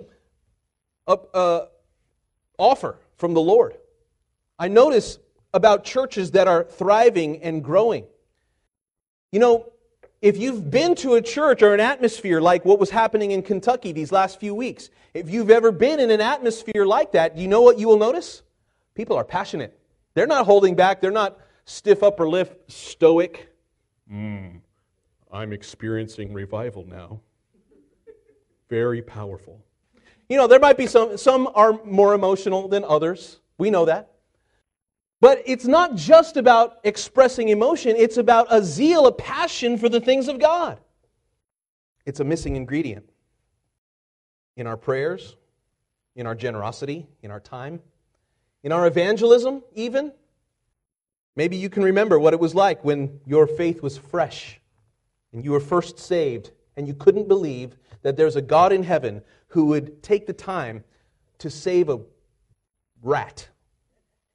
uh, 1.08 1.16
uh, 1.34 1.66
offer 2.58 3.00
from 3.16 3.34
the 3.34 3.40
Lord. 3.40 3.78
I 4.60 4.68
notice 4.68 5.20
about 5.54 5.86
churches 5.86 6.32
that 6.32 6.50
are 6.50 6.66
thriving 6.66 7.42
and 7.42 7.64
growing. 7.64 8.04
You 9.32 9.40
know, 9.40 9.72
if 10.22 10.38
you've 10.38 10.70
been 10.70 10.96
to 10.96 11.14
a 11.14 11.22
church 11.22 11.62
or 11.62 11.74
an 11.74 11.80
atmosphere 11.80 12.42
like 12.42 12.66
what 12.66 12.78
was 12.78 12.90
happening 12.90 13.32
in 13.32 13.42
Kentucky 13.42 13.94
these 13.94 14.12
last 14.12 14.38
few 14.38 14.54
weeks, 14.54 14.90
if 15.14 15.30
you've 15.30 15.50
ever 15.50 15.72
been 15.72 16.02
in 16.02 16.12
an 16.12 16.20
atmosphere 16.20 16.86
like 16.86 17.14
that, 17.14 17.38
you 17.38 17.48
know 17.48 17.62
what 17.62 17.80
you 17.80 17.88
will 17.88 17.98
notice? 17.98 18.42
People 18.96 19.16
are 19.16 19.24
passionate. 19.24 19.80
They're 20.14 20.28
not 20.28 20.46
holding 20.46 20.76
back, 20.76 21.00
they're 21.00 21.10
not 21.10 21.40
stiff 21.64 22.04
upper 22.04 22.28
lip, 22.28 22.66
stoic. 22.68 23.50
Mm, 24.12 24.60
I'm 25.32 25.54
experiencing 25.54 26.34
revival 26.34 26.86
now. 26.86 27.22
Very 28.74 29.04
powerful. 29.04 29.64
You 30.28 30.36
know, 30.36 30.48
there 30.48 30.60
might 30.60 30.78
be 30.78 30.88
some, 30.88 31.16
some 31.16 31.48
are 31.54 31.80
more 31.86 32.16
emotional 32.16 32.68
than 32.68 32.84
others. 32.84 33.40
We 33.60 33.70
know 33.70 33.86
that. 33.86 34.10
But 35.22 35.44
it's 35.46 35.66
not 35.66 35.94
just 35.94 36.38
about 36.38 36.80
expressing 36.84 37.50
emotion, 37.50 37.96
it's 37.96 38.18
about 38.18 38.48
a 38.50 38.64
zeal, 38.64 39.06
a 39.06 39.12
passion 39.12 39.78
for 39.78 39.90
the 39.90 40.02
things 40.02 40.28
of 40.28 40.40
God. 40.40 40.80
It's 42.08 42.20
a 42.20 42.24
missing 42.24 42.56
ingredient 42.56 43.08
in 44.58 44.66
our 44.66 44.76
prayers, 44.76 45.36
in 46.16 46.26
our 46.26 46.34
generosity, 46.34 47.06
in 47.22 47.30
our 47.30 47.40
time, 47.40 47.80
in 48.64 48.72
our 48.72 48.88
evangelism, 48.88 49.62
even. 49.76 50.12
Maybe 51.36 51.58
you 51.58 51.70
can 51.70 51.84
remember 51.84 52.18
what 52.18 52.34
it 52.34 52.40
was 52.40 52.56
like 52.56 52.84
when 52.84 53.20
your 53.28 53.46
faith 53.46 53.84
was 53.84 54.00
fresh 54.00 54.60
and 55.32 55.46
you 55.46 55.52
were 55.52 55.60
first 55.60 56.00
saved 56.00 56.50
and 56.76 56.88
you 56.88 56.96
couldn't 56.96 57.28
believe 57.28 57.78
that 58.04 58.18
there's 58.18 58.36
a 58.36 58.42
God 58.42 58.72
in 58.72 58.84
heaven 58.84 59.22
who 59.48 59.66
would 59.66 60.04
take 60.04 60.28
the 60.28 60.34
time 60.34 60.84
to 61.40 61.50
save 61.50 61.90
a 61.90 62.00
rat 63.02 63.48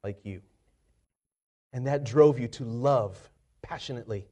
like 0.03 0.19
you. 0.23 0.41
And 1.71 1.87
that 1.87 2.03
drove 2.03 2.39
you 2.39 2.47
to 2.49 2.63
love 2.63 3.17
passionately. 3.61 4.27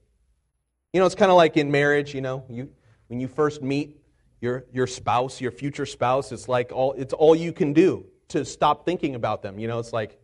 You 0.93 0.99
know, 0.99 1.05
it's 1.05 1.15
kind 1.15 1.31
of 1.31 1.37
like 1.37 1.57
in 1.57 1.71
marriage, 1.71 2.13
you 2.13 2.21
know, 2.21 2.43
you, 2.49 2.69
when 3.07 3.19
you 3.19 3.27
first 3.27 3.61
meet 3.61 3.97
your, 4.41 4.65
your 4.71 4.87
spouse, 4.87 5.41
your 5.41 5.51
future 5.51 5.85
spouse, 5.85 6.31
it's 6.31 6.47
like 6.47 6.71
all, 6.71 6.93
it's 6.93 7.13
all 7.13 7.35
you 7.35 7.53
can 7.53 7.73
do 7.73 8.05
to 8.29 8.45
stop 8.45 8.85
thinking 8.85 9.15
about 9.15 9.41
them. 9.41 9.59
You 9.59 9.67
know, 9.67 9.79
it's 9.79 9.93
like 9.93 10.19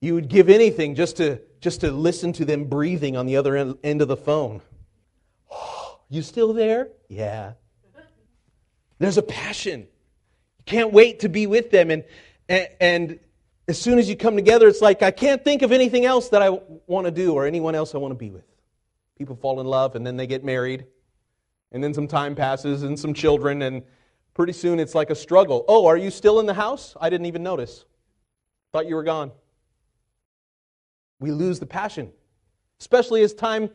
you 0.00 0.14
would 0.14 0.28
give 0.28 0.48
anything 0.48 0.94
just 0.94 1.16
to, 1.18 1.40
just 1.60 1.80
to 1.82 1.90
listen 1.90 2.32
to 2.34 2.44
them 2.44 2.64
breathing 2.64 3.16
on 3.16 3.26
the 3.26 3.36
other 3.36 3.56
end, 3.56 3.78
end 3.82 4.02
of 4.02 4.08
the 4.08 4.16
phone. 4.16 4.60
You 6.10 6.20
still 6.20 6.52
there? 6.52 6.90
Yeah. 7.08 7.54
There's 9.04 9.18
a 9.18 9.22
passion. 9.22 9.80
You 9.80 10.64
can't 10.64 10.90
wait 10.90 11.20
to 11.20 11.28
be 11.28 11.46
with 11.46 11.70
them. 11.70 11.90
And, 11.90 12.04
and, 12.48 12.68
and 12.80 13.20
as 13.68 13.78
soon 13.78 13.98
as 13.98 14.08
you 14.08 14.16
come 14.16 14.34
together, 14.34 14.66
it's 14.66 14.80
like, 14.80 15.02
I 15.02 15.10
can't 15.10 15.44
think 15.44 15.60
of 15.60 15.72
anything 15.72 16.06
else 16.06 16.30
that 16.30 16.40
I 16.40 16.58
want 16.86 17.04
to 17.04 17.10
do 17.10 17.34
or 17.34 17.46
anyone 17.46 17.74
else 17.74 17.94
I 17.94 17.98
want 17.98 18.12
to 18.12 18.16
be 18.18 18.30
with. 18.30 18.46
People 19.18 19.36
fall 19.36 19.60
in 19.60 19.66
love 19.66 19.94
and 19.94 20.06
then 20.06 20.16
they 20.16 20.26
get 20.26 20.42
married. 20.42 20.86
And 21.70 21.84
then 21.84 21.92
some 21.92 22.08
time 22.08 22.34
passes 22.34 22.82
and 22.82 22.98
some 22.98 23.12
children, 23.12 23.60
and 23.60 23.82
pretty 24.32 24.54
soon 24.54 24.80
it's 24.80 24.94
like 24.94 25.10
a 25.10 25.14
struggle. 25.14 25.66
Oh, 25.68 25.84
are 25.84 25.98
you 25.98 26.10
still 26.10 26.40
in 26.40 26.46
the 26.46 26.54
house? 26.54 26.96
I 26.98 27.10
didn't 27.10 27.26
even 27.26 27.42
notice. 27.42 27.84
Thought 28.72 28.88
you 28.88 28.94
were 28.94 29.02
gone. 29.02 29.32
We 31.20 31.30
lose 31.30 31.60
the 31.60 31.66
passion, 31.66 32.10
especially 32.80 33.20
as 33.20 33.34
time 33.34 33.68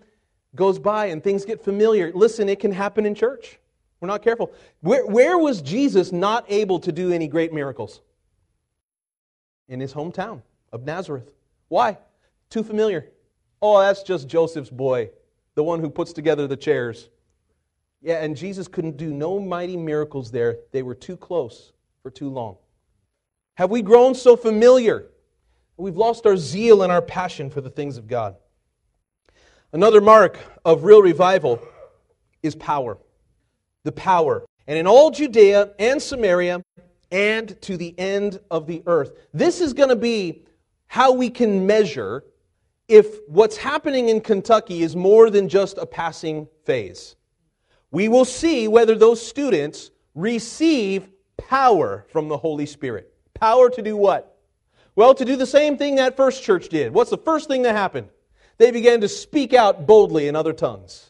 goes 0.56 0.80
by 0.80 1.08
and 1.08 1.24
things 1.24 1.46
get 1.46 1.64
familiar. 1.64 2.12
Listen, 2.16 2.50
it 2.50 2.60
can 2.60 2.72
happen 2.72 3.06
in 3.06 3.14
church. 3.14 3.60
We're 4.00 4.08
not 4.08 4.24
careful. 4.24 4.52
Where, 4.82 5.06
where 5.06 5.38
was 5.38 5.62
Jesus 5.62 6.12
not 6.12 6.46
able 6.48 6.80
to 6.80 6.92
do 6.92 7.12
any 7.12 7.28
great 7.28 7.54
miracles? 7.54 8.02
in 9.70 9.80
his 9.80 9.94
hometown 9.94 10.42
of 10.74 10.84
Nazareth. 10.84 11.32
Why? 11.70 11.98
Too 12.50 12.64
familiar. 12.64 13.08
Oh, 13.62 13.80
that's 13.80 14.04
just 14.04 14.28
Joseph's 14.28 14.70
boy, 14.70 15.12
the 15.56 15.64
one 15.64 15.80
who 15.80 15.90
puts 15.90 16.12
together 16.12 16.48
the 16.48 16.58
chairs. 16.58 17.10
Yeah, 18.02 18.24
and 18.24 18.36
Jesus 18.36 18.68
couldn't 18.68 18.98
do 18.98 19.14
no 19.14 19.40
mighty 19.40 19.78
miracles 19.78 20.32
there. 20.32 20.58
They 20.72 20.82
were 20.82 20.96
too 20.96 21.16
close 21.16 21.72
for 22.02 22.10
too 22.10 22.30
long. 22.30 22.58
Have 23.56 23.70
we 23.70 23.82
grown 23.82 24.16
so 24.16 24.36
familiar? 24.36 25.06
We've 25.78 25.98
lost 25.98 26.26
our 26.26 26.38
zeal 26.38 26.82
and 26.82 26.92
our 26.92 27.02
passion 27.02 27.50
for 27.50 27.62
the 27.62 27.70
things 27.70 27.98
of 27.98 28.08
God. 28.08 28.36
Another 29.72 30.02
mark 30.02 30.40
of 30.66 30.84
real 30.84 31.02
revival 31.02 31.62
is 32.42 32.56
power. 32.56 32.98
The 33.90 33.94
power. 33.94 34.46
And 34.68 34.78
in 34.78 34.86
all 34.86 35.10
Judea 35.10 35.72
and 35.80 36.00
Samaria 36.00 36.64
and 37.12 37.60
to 37.64 37.76
the 37.76 37.98
end 37.98 38.40
of 38.52 38.68
the 38.68 38.84
earth. 38.86 39.14
This 39.34 39.62
is 39.62 39.74
going 39.74 39.90
to 39.90 39.96
be 39.96 40.44
how 40.86 41.12
we 41.12 41.32
can 41.32 41.66
measure 41.66 42.24
if 42.88 43.08
what's 43.28 43.58
happening 43.58 44.10
in 44.10 44.22
Kentucky 44.22 44.84
is 44.84 44.96
more 44.96 45.32
than 45.32 45.50
just 45.50 45.80
a 45.80 45.88
passing 45.88 46.48
phase. 46.66 47.16
We 47.90 48.10
will 48.10 48.26
see 48.26 48.68
whether 48.68 48.94
those 48.94 49.26
students 49.26 49.90
receive 50.14 51.10
power 51.38 52.06
from 52.10 52.28
the 52.28 52.38
Holy 52.38 52.68
Spirit. 52.68 53.12
Power 53.34 53.72
to 53.72 53.82
do 53.82 53.98
what? 53.98 54.38
Well, 54.96 55.16
to 55.16 55.26
do 55.26 55.36
the 55.36 55.48
same 55.48 55.80
thing 55.80 55.96
that 55.96 56.16
first 56.16 56.44
church 56.44 56.70
did. 56.70 56.94
What's 56.94 57.10
the 57.10 57.18
first 57.18 57.48
thing 57.48 57.64
that 57.64 57.76
happened? 57.76 58.10
They 58.60 58.70
began 58.70 59.02
to 59.02 59.08
speak 59.08 59.56
out 59.56 59.88
boldly 59.88 60.28
in 60.28 60.36
other 60.36 60.54
tongues. 60.54 61.09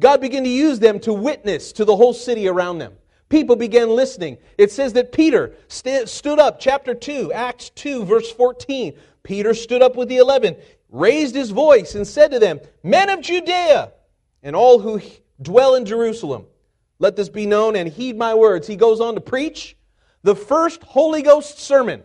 God 0.00 0.20
began 0.20 0.44
to 0.44 0.50
use 0.50 0.78
them 0.78 1.00
to 1.00 1.12
witness 1.12 1.72
to 1.72 1.84
the 1.84 1.96
whole 1.96 2.12
city 2.12 2.48
around 2.48 2.78
them. 2.78 2.92
People 3.28 3.56
began 3.56 3.88
listening. 3.88 4.38
It 4.56 4.70
says 4.70 4.92
that 4.92 5.12
Peter 5.12 5.54
st- 5.68 6.08
stood 6.08 6.38
up, 6.38 6.60
chapter 6.60 6.94
2, 6.94 7.32
Acts 7.32 7.70
2, 7.70 8.04
verse 8.04 8.30
14. 8.30 8.96
Peter 9.22 9.54
stood 9.54 9.82
up 9.82 9.96
with 9.96 10.08
the 10.08 10.18
eleven, 10.18 10.56
raised 10.90 11.34
his 11.34 11.50
voice, 11.50 11.94
and 11.94 12.06
said 12.06 12.30
to 12.30 12.38
them, 12.38 12.60
Men 12.84 13.10
of 13.10 13.22
Judea, 13.22 13.92
and 14.42 14.54
all 14.54 14.78
who 14.78 15.00
dwell 15.42 15.74
in 15.74 15.84
Jerusalem, 15.84 16.46
let 16.98 17.16
this 17.16 17.28
be 17.28 17.46
known 17.46 17.74
and 17.74 17.88
heed 17.88 18.16
my 18.16 18.34
words. 18.34 18.66
He 18.66 18.76
goes 18.76 19.00
on 19.00 19.14
to 19.14 19.20
preach 19.20 19.76
the 20.22 20.36
first 20.36 20.82
Holy 20.84 21.22
Ghost 21.22 21.58
sermon. 21.58 22.04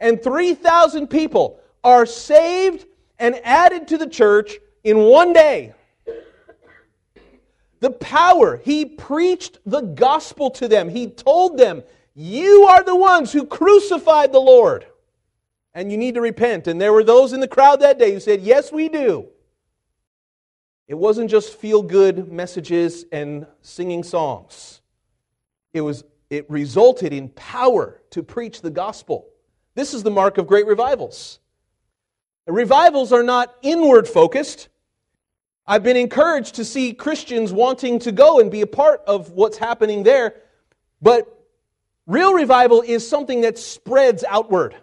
And 0.00 0.22
3,000 0.22 1.08
people 1.08 1.60
are 1.84 2.06
saved 2.06 2.86
and 3.18 3.40
added 3.44 3.88
to 3.88 3.98
the 3.98 4.08
church 4.08 4.58
in 4.82 4.98
one 4.98 5.32
day 5.32 5.74
the 7.80 7.90
power. 7.90 8.58
He 8.58 8.84
preached 8.84 9.58
the 9.66 9.80
gospel 9.80 10.50
to 10.52 10.68
them. 10.68 10.88
He 10.88 11.08
told 11.08 11.58
them, 11.58 11.82
You 12.14 12.64
are 12.64 12.84
the 12.84 12.96
ones 12.96 13.32
who 13.32 13.46
crucified 13.46 14.32
the 14.32 14.40
Lord, 14.40 14.86
and 15.74 15.90
you 15.90 15.98
need 15.98 16.14
to 16.14 16.20
repent. 16.20 16.66
And 16.66 16.80
there 16.80 16.92
were 16.92 17.04
those 17.04 17.32
in 17.32 17.40
the 17.40 17.48
crowd 17.48 17.80
that 17.80 17.98
day 17.98 18.12
who 18.12 18.20
said, 18.20 18.42
Yes, 18.42 18.70
we 18.70 18.88
do. 18.88 19.28
It 20.86 20.98
wasn't 20.98 21.30
just 21.30 21.54
feel 21.54 21.82
good 21.82 22.32
messages 22.32 23.04
and 23.12 23.46
singing 23.62 24.02
songs, 24.02 24.80
it, 25.72 25.80
was, 25.80 26.04
it 26.28 26.50
resulted 26.50 27.12
in 27.12 27.28
power 27.30 28.00
to 28.10 28.22
preach 28.22 28.60
the 28.60 28.70
gospel. 28.70 29.28
This 29.76 29.94
is 29.94 30.02
the 30.02 30.10
mark 30.10 30.36
of 30.36 30.46
great 30.48 30.66
revivals. 30.66 31.38
Revivals 32.46 33.12
are 33.12 33.22
not 33.22 33.54
inward 33.62 34.08
focused, 34.08 34.68
I've 35.70 35.84
been 35.84 35.96
encouraged 35.96 36.56
to 36.56 36.64
see 36.64 36.92
Christians 36.92 37.52
wanting 37.52 38.00
to 38.00 38.10
go 38.10 38.40
and 38.40 38.50
be 38.50 38.60
a 38.60 38.66
part 38.66 39.02
of 39.06 39.30
what's 39.30 39.56
happening 39.56 40.02
there, 40.02 40.34
but 41.00 41.46
real 42.08 42.32
revival 42.34 42.82
is 42.84 43.08
something 43.08 43.42
that 43.42 43.56
spreads 43.56 44.24
outward. 44.24 44.74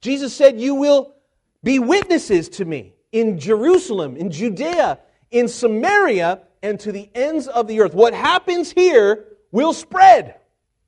Jesus 0.00 0.32
said, 0.32 0.60
You 0.60 0.76
will 0.76 1.16
be 1.64 1.80
witnesses 1.80 2.48
to 2.50 2.64
me 2.64 2.94
in 3.10 3.40
Jerusalem, 3.40 4.16
in 4.16 4.30
Judea, 4.30 5.00
in 5.32 5.48
Samaria, 5.48 6.42
and 6.62 6.78
to 6.78 6.92
the 6.92 7.10
ends 7.12 7.48
of 7.48 7.66
the 7.66 7.80
earth. 7.80 7.92
What 7.92 8.14
happens 8.14 8.70
here 8.70 9.24
will 9.50 9.72
spread, 9.72 10.36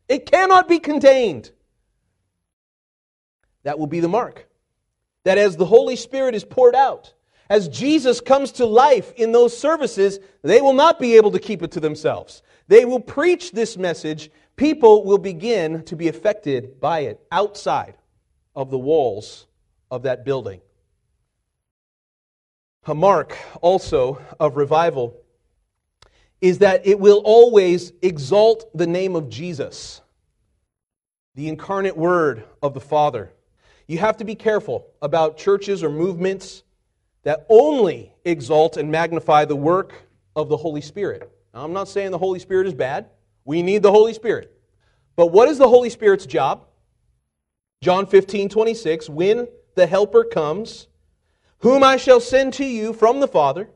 it 0.08 0.24
cannot 0.24 0.68
be 0.68 0.78
contained. 0.78 1.50
That 3.64 3.80
will 3.80 3.88
be 3.88 3.98
the 3.98 4.08
mark. 4.08 4.48
That 5.24 5.36
as 5.36 5.56
the 5.56 5.66
Holy 5.66 5.96
Spirit 5.96 6.36
is 6.36 6.44
poured 6.44 6.76
out, 6.76 7.12
as 7.52 7.68
Jesus 7.68 8.18
comes 8.18 8.50
to 8.52 8.64
life 8.64 9.12
in 9.16 9.30
those 9.30 9.54
services, 9.54 10.20
they 10.40 10.62
will 10.62 10.72
not 10.72 10.98
be 10.98 11.16
able 11.16 11.30
to 11.32 11.38
keep 11.38 11.62
it 11.62 11.70
to 11.72 11.80
themselves. 11.80 12.42
They 12.66 12.86
will 12.86 12.98
preach 12.98 13.52
this 13.52 13.76
message. 13.76 14.30
People 14.56 15.04
will 15.04 15.18
begin 15.18 15.84
to 15.84 15.94
be 15.94 16.08
affected 16.08 16.80
by 16.80 17.00
it 17.00 17.20
outside 17.30 17.98
of 18.56 18.70
the 18.70 18.78
walls 18.78 19.48
of 19.90 20.04
that 20.04 20.24
building. 20.24 20.62
A 22.86 22.94
mark 22.94 23.36
also 23.60 24.22
of 24.40 24.56
revival 24.56 25.14
is 26.40 26.60
that 26.60 26.86
it 26.86 26.98
will 26.98 27.20
always 27.22 27.92
exalt 28.00 28.64
the 28.74 28.86
name 28.86 29.14
of 29.14 29.28
Jesus, 29.28 30.00
the 31.34 31.48
incarnate 31.48 31.98
word 31.98 32.44
of 32.62 32.72
the 32.72 32.80
Father. 32.80 33.30
You 33.86 33.98
have 33.98 34.16
to 34.16 34.24
be 34.24 34.36
careful 34.36 34.86
about 35.02 35.36
churches 35.36 35.82
or 35.82 35.90
movements 35.90 36.61
that 37.22 37.46
only 37.48 38.12
exalt 38.24 38.76
and 38.76 38.90
magnify 38.90 39.44
the 39.44 39.56
work 39.56 39.94
of 40.34 40.48
the 40.48 40.56
Holy 40.56 40.80
Spirit. 40.80 41.30
Now, 41.54 41.64
I'm 41.64 41.72
not 41.72 41.88
saying 41.88 42.10
the 42.10 42.18
Holy 42.18 42.38
Spirit 42.38 42.66
is 42.66 42.74
bad. 42.74 43.06
We 43.44 43.62
need 43.62 43.82
the 43.82 43.92
Holy 43.92 44.14
Spirit. 44.14 44.52
But 45.16 45.26
what 45.26 45.48
is 45.48 45.58
the 45.58 45.68
Holy 45.68 45.90
Spirit's 45.90 46.26
job? 46.26 46.66
John 47.82 48.06
15, 48.06 48.48
26, 48.48 49.08
when 49.08 49.48
the 49.74 49.86
Helper 49.86 50.24
comes, 50.24 50.88
whom 51.58 51.82
I 51.82 51.96
shall 51.96 52.20
send 52.20 52.54
to 52.54 52.64
you 52.64 52.92
from 52.92 53.20
the 53.20 53.28
Father, 53.28 53.68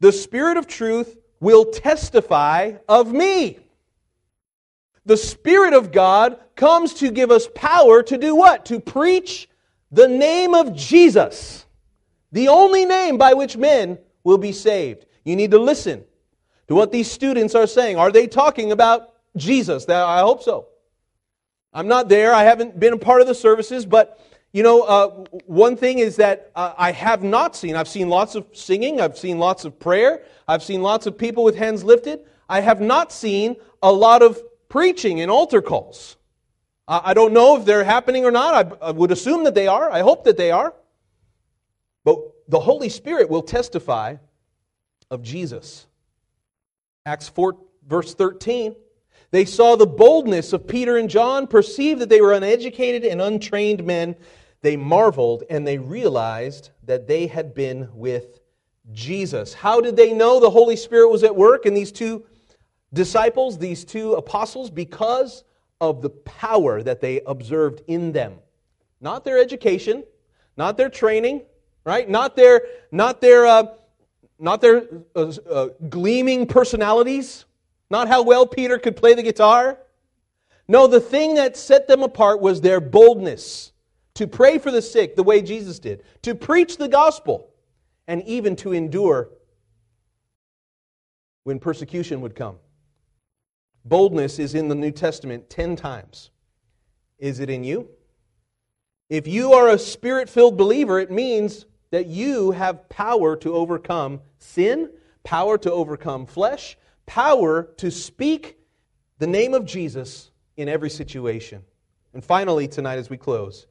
the 0.00 0.12
Spirit 0.12 0.56
of 0.56 0.66
truth 0.66 1.18
will 1.40 1.64
testify 1.64 2.74
of 2.88 3.12
me. 3.12 3.58
The 5.06 5.16
Spirit 5.16 5.74
of 5.74 5.92
God 5.92 6.38
comes 6.54 6.94
to 6.94 7.10
give 7.10 7.30
us 7.30 7.48
power 7.54 8.02
to 8.02 8.18
do 8.18 8.34
what? 8.34 8.66
To 8.66 8.80
preach 8.80 9.48
the 9.90 10.08
name 10.08 10.54
of 10.54 10.74
Jesus, 10.74 11.66
the 12.32 12.48
only 12.48 12.84
name 12.84 13.18
by 13.18 13.34
which 13.34 13.56
men 13.56 13.98
will 14.24 14.38
be 14.38 14.52
saved. 14.52 15.06
You 15.24 15.36
need 15.36 15.50
to 15.50 15.58
listen 15.58 16.04
to 16.68 16.74
what 16.74 16.92
these 16.92 17.10
students 17.10 17.54
are 17.54 17.66
saying. 17.66 17.96
Are 17.96 18.12
they 18.12 18.26
talking 18.26 18.72
about 18.72 19.14
Jesus? 19.36 19.88
I 19.88 20.20
hope 20.20 20.42
so. 20.42 20.68
I'm 21.72 21.88
not 21.88 22.08
there. 22.08 22.32
I 22.32 22.44
haven't 22.44 22.78
been 22.78 22.92
a 22.92 22.98
part 22.98 23.20
of 23.20 23.26
the 23.26 23.34
services, 23.34 23.86
but 23.86 24.18
you 24.52 24.64
know, 24.64 24.82
uh, 24.82 25.08
one 25.46 25.76
thing 25.76 26.00
is 26.00 26.16
that 26.16 26.50
uh, 26.56 26.74
I 26.76 26.90
have 26.90 27.22
not 27.22 27.54
seen. 27.54 27.76
I've 27.76 27.88
seen 27.88 28.08
lots 28.08 28.34
of 28.34 28.46
singing. 28.52 29.00
I've 29.00 29.16
seen 29.16 29.38
lots 29.38 29.64
of 29.64 29.78
prayer. 29.78 30.22
I've 30.48 30.62
seen 30.64 30.82
lots 30.82 31.06
of 31.06 31.16
people 31.16 31.44
with 31.44 31.54
hands 31.54 31.84
lifted. 31.84 32.24
I 32.48 32.60
have 32.60 32.80
not 32.80 33.12
seen 33.12 33.56
a 33.80 33.92
lot 33.92 34.22
of 34.22 34.42
preaching 34.68 35.20
and 35.20 35.30
altar 35.30 35.62
calls. 35.62 36.16
I 36.88 37.14
don't 37.14 37.32
know 37.32 37.56
if 37.56 37.64
they're 37.64 37.84
happening 37.84 38.24
or 38.24 38.32
not. 38.32 38.76
I 38.82 38.90
would 38.90 39.12
assume 39.12 39.44
that 39.44 39.54
they 39.54 39.68
are. 39.68 39.88
I 39.92 40.00
hope 40.00 40.24
that 40.24 40.36
they 40.36 40.50
are. 40.50 40.74
But 42.04 42.18
the 42.48 42.60
Holy 42.60 42.88
Spirit 42.88 43.28
will 43.28 43.42
testify 43.42 44.16
of 45.10 45.22
Jesus. 45.22 45.86
Acts 47.06 47.28
4, 47.28 47.56
verse 47.86 48.14
13. 48.14 48.74
They 49.30 49.44
saw 49.44 49.76
the 49.76 49.86
boldness 49.86 50.52
of 50.52 50.66
Peter 50.66 50.96
and 50.96 51.08
John, 51.08 51.46
perceived 51.46 52.00
that 52.00 52.08
they 52.08 52.20
were 52.20 52.32
uneducated 52.32 53.04
and 53.04 53.20
untrained 53.20 53.84
men. 53.84 54.16
They 54.62 54.76
marveled 54.76 55.44
and 55.48 55.66
they 55.66 55.78
realized 55.78 56.70
that 56.84 57.06
they 57.06 57.26
had 57.26 57.54
been 57.54 57.88
with 57.94 58.40
Jesus. 58.92 59.54
How 59.54 59.80
did 59.80 59.96
they 59.96 60.12
know 60.12 60.40
the 60.40 60.50
Holy 60.50 60.76
Spirit 60.76 61.10
was 61.10 61.22
at 61.22 61.34
work 61.34 61.64
in 61.64 61.74
these 61.74 61.92
two 61.92 62.26
disciples, 62.92 63.58
these 63.58 63.84
two 63.84 64.14
apostles? 64.14 64.70
Because 64.70 65.44
of 65.80 66.02
the 66.02 66.10
power 66.10 66.82
that 66.82 67.00
they 67.00 67.20
observed 67.26 67.82
in 67.86 68.12
them. 68.12 68.38
Not 69.00 69.24
their 69.24 69.38
education, 69.38 70.04
not 70.56 70.76
their 70.76 70.90
training, 70.90 71.42
right? 71.84 72.08
Not 72.08 72.36
their, 72.36 72.62
not 72.90 73.20
their, 73.20 73.46
uh, 73.46 73.66
not 74.38 74.60
their 74.60 74.88
uh, 75.14 75.32
uh, 75.50 75.68
gleaming 75.88 76.46
personalities, 76.46 77.44
not 77.90 78.08
how 78.08 78.22
well 78.22 78.46
Peter 78.46 78.78
could 78.78 78.96
play 78.96 79.14
the 79.14 79.22
guitar. 79.22 79.78
No, 80.68 80.86
the 80.86 81.00
thing 81.00 81.34
that 81.34 81.56
set 81.56 81.88
them 81.88 82.02
apart 82.02 82.40
was 82.40 82.60
their 82.60 82.80
boldness 82.80 83.72
to 84.14 84.26
pray 84.26 84.58
for 84.58 84.70
the 84.70 84.82
sick 84.82 85.16
the 85.16 85.22
way 85.22 85.42
Jesus 85.42 85.78
did, 85.78 86.02
to 86.22 86.34
preach 86.34 86.76
the 86.76 86.88
gospel, 86.88 87.50
and 88.06 88.22
even 88.24 88.56
to 88.56 88.72
endure 88.72 89.30
when 91.44 91.58
persecution 91.58 92.20
would 92.20 92.34
come. 92.34 92.56
Boldness 93.84 94.38
is 94.38 94.54
in 94.54 94.68
the 94.68 94.74
New 94.74 94.90
Testament 94.90 95.48
10 95.48 95.76
times. 95.76 96.30
Is 97.18 97.40
it 97.40 97.50
in 97.50 97.64
you? 97.64 97.88
If 99.08 99.26
you 99.26 99.54
are 99.54 99.68
a 99.68 99.78
spirit 99.78 100.28
filled 100.28 100.56
believer, 100.56 101.00
it 101.00 101.10
means 101.10 101.66
that 101.90 102.06
you 102.06 102.52
have 102.52 102.88
power 102.88 103.36
to 103.36 103.54
overcome 103.54 104.20
sin, 104.38 104.90
power 105.24 105.58
to 105.58 105.72
overcome 105.72 106.26
flesh, 106.26 106.76
power 107.06 107.64
to 107.78 107.90
speak 107.90 108.58
the 109.18 109.26
name 109.26 109.54
of 109.54 109.64
Jesus 109.66 110.30
in 110.56 110.68
every 110.68 110.90
situation. 110.90 111.62
And 112.14 112.24
finally, 112.24 112.68
tonight 112.68 112.98
as 112.98 113.10
we 113.10 113.16
close, 113.16 113.66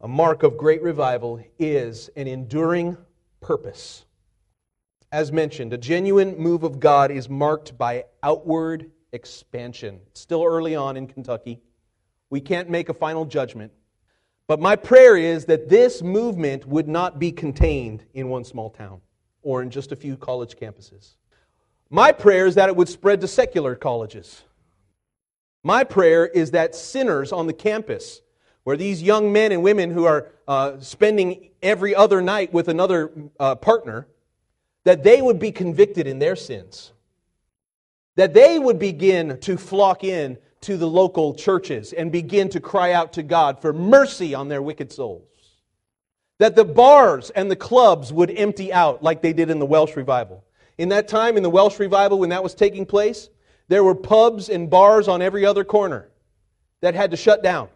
a 0.00 0.08
mark 0.08 0.42
of 0.42 0.56
great 0.56 0.82
revival 0.82 1.42
is 1.58 2.08
an 2.16 2.26
enduring 2.26 2.96
purpose. 3.40 4.04
As 5.12 5.32
mentioned, 5.32 5.72
a 5.72 5.78
genuine 5.78 6.38
move 6.38 6.62
of 6.62 6.78
God 6.78 7.10
is 7.10 7.28
marked 7.28 7.76
by 7.76 8.04
outward 8.22 8.90
expansion. 9.12 10.00
It's 10.06 10.20
still 10.20 10.44
early 10.44 10.76
on 10.76 10.96
in 10.96 11.06
Kentucky. 11.06 11.60
We 12.30 12.40
can't 12.40 12.70
make 12.70 12.88
a 12.88 12.94
final 12.94 13.24
judgment. 13.24 13.72
But 14.50 14.58
my 14.58 14.74
prayer 14.74 15.16
is 15.16 15.44
that 15.44 15.68
this 15.68 16.02
movement 16.02 16.66
would 16.66 16.88
not 16.88 17.20
be 17.20 17.30
contained 17.30 18.02
in 18.14 18.28
one 18.28 18.42
small 18.42 18.68
town 18.68 19.00
or 19.42 19.62
in 19.62 19.70
just 19.70 19.92
a 19.92 19.94
few 19.94 20.16
college 20.16 20.56
campuses. 20.56 21.14
My 21.88 22.10
prayer 22.10 22.46
is 22.46 22.56
that 22.56 22.68
it 22.68 22.74
would 22.74 22.88
spread 22.88 23.20
to 23.20 23.28
secular 23.28 23.76
colleges. 23.76 24.42
My 25.62 25.84
prayer 25.84 26.26
is 26.26 26.50
that 26.50 26.74
sinners 26.74 27.30
on 27.30 27.46
the 27.46 27.52
campus, 27.52 28.22
where 28.64 28.76
these 28.76 29.00
young 29.00 29.32
men 29.32 29.52
and 29.52 29.62
women 29.62 29.92
who 29.92 30.04
are 30.06 30.32
uh, 30.48 30.80
spending 30.80 31.50
every 31.62 31.94
other 31.94 32.20
night 32.20 32.52
with 32.52 32.66
another 32.66 33.12
uh, 33.38 33.54
partner, 33.54 34.08
that 34.82 35.04
they 35.04 35.22
would 35.22 35.38
be 35.38 35.52
convicted 35.52 36.08
in 36.08 36.18
their 36.18 36.34
sins 36.34 36.90
that 38.16 38.34
they 38.34 38.58
would 38.58 38.78
begin 38.78 39.38
to 39.40 39.56
flock 39.56 40.04
in 40.04 40.36
to 40.62 40.76
the 40.76 40.88
local 40.88 41.34
churches 41.34 41.92
and 41.92 42.12
begin 42.12 42.48
to 42.50 42.60
cry 42.60 42.92
out 42.92 43.12
to 43.14 43.22
God 43.22 43.60
for 43.60 43.72
mercy 43.72 44.34
on 44.34 44.48
their 44.48 44.62
wicked 44.62 44.92
souls. 44.92 45.24
That 46.38 46.56
the 46.56 46.64
bars 46.64 47.30
and 47.30 47.50
the 47.50 47.56
clubs 47.56 48.12
would 48.12 48.30
empty 48.30 48.72
out 48.72 49.02
like 49.02 49.22
they 49.22 49.32
did 49.32 49.50
in 49.50 49.58
the 49.58 49.66
Welsh 49.66 49.96
revival. 49.96 50.44
In 50.78 50.88
that 50.90 51.08
time, 51.08 51.36
in 51.36 51.42
the 51.42 51.50
Welsh 51.50 51.78
revival, 51.78 52.18
when 52.18 52.30
that 52.30 52.42
was 52.42 52.54
taking 52.54 52.86
place, 52.86 53.28
there 53.68 53.84
were 53.84 53.94
pubs 53.94 54.48
and 54.48 54.70
bars 54.70 55.08
on 55.08 55.22
every 55.22 55.44
other 55.44 55.64
corner 55.64 56.08
that 56.80 56.94
had 56.94 57.10
to 57.10 57.16
shut 57.16 57.42
down 57.42 57.68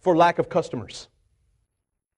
for 0.00 0.16
lack 0.16 0.38
of 0.38 0.48
customers. 0.48 1.08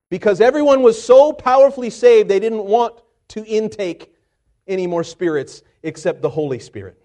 Because 0.09 0.39
everyone 0.39 0.83
was 0.83 1.01
so 1.01 1.33
powerfully 1.33 1.89
saved, 1.89 2.29
they 2.29 2.39
didn't 2.39 2.65
want 2.65 3.01
to 3.29 3.45
intake 3.45 4.13
any 4.67 4.87
more 4.87 5.03
spirits 5.03 5.63
except 5.83 6.21
the 6.21 6.29
Holy 6.29 6.59
Spirit. 6.59 7.01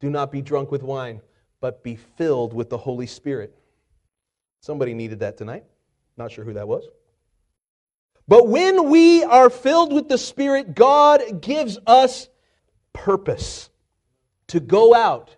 Do 0.00 0.10
not 0.10 0.30
be 0.30 0.42
drunk 0.42 0.70
with 0.70 0.82
wine, 0.82 1.20
but 1.64 1.82
be 1.82 1.96
filled 1.96 2.52
with 2.52 2.68
the 2.68 2.76
Holy 2.76 3.06
Spirit. 3.06 3.56
Somebody 4.60 4.92
needed 4.92 5.20
that 5.20 5.38
tonight. 5.38 5.64
Not 6.18 6.30
sure 6.30 6.44
who 6.44 6.52
that 6.52 6.68
was. 6.68 6.86
But 8.28 8.48
when 8.48 8.90
we 8.90 9.24
are 9.24 9.48
filled 9.48 9.90
with 9.90 10.10
the 10.10 10.18
Spirit, 10.18 10.74
God 10.74 11.40
gives 11.40 11.78
us 11.86 12.28
purpose 12.92 13.70
to 14.48 14.60
go 14.60 14.94
out 14.94 15.36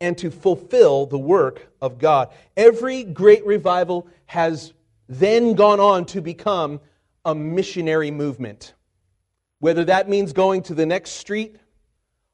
and 0.00 0.16
to 0.16 0.30
fulfill 0.30 1.04
the 1.04 1.18
work 1.18 1.68
of 1.82 1.98
God. 1.98 2.30
Every 2.56 3.04
great 3.04 3.44
revival 3.44 4.08
has 4.24 4.72
then 5.06 5.52
gone 5.52 5.80
on 5.80 6.06
to 6.06 6.22
become 6.22 6.80
a 7.26 7.34
missionary 7.34 8.10
movement. 8.10 8.72
Whether 9.58 9.84
that 9.84 10.08
means 10.08 10.32
going 10.32 10.62
to 10.62 10.74
the 10.74 10.86
next 10.86 11.10
street 11.10 11.56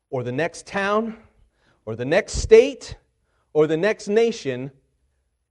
or 0.08 0.22
the 0.22 0.30
next 0.30 0.68
town 0.68 1.16
or 1.84 1.96
the 1.96 2.04
next 2.04 2.34
state 2.34 2.94
or 3.54 3.66
the 3.66 3.76
next 3.76 4.08
nation, 4.08 4.70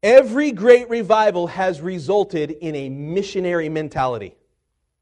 every 0.03 0.51
great 0.51 0.89
revival 0.89 1.47
has 1.47 1.81
resulted 1.81 2.51
in 2.51 2.75
a 2.75 2.89
missionary 2.89 3.69
mentality. 3.69 4.35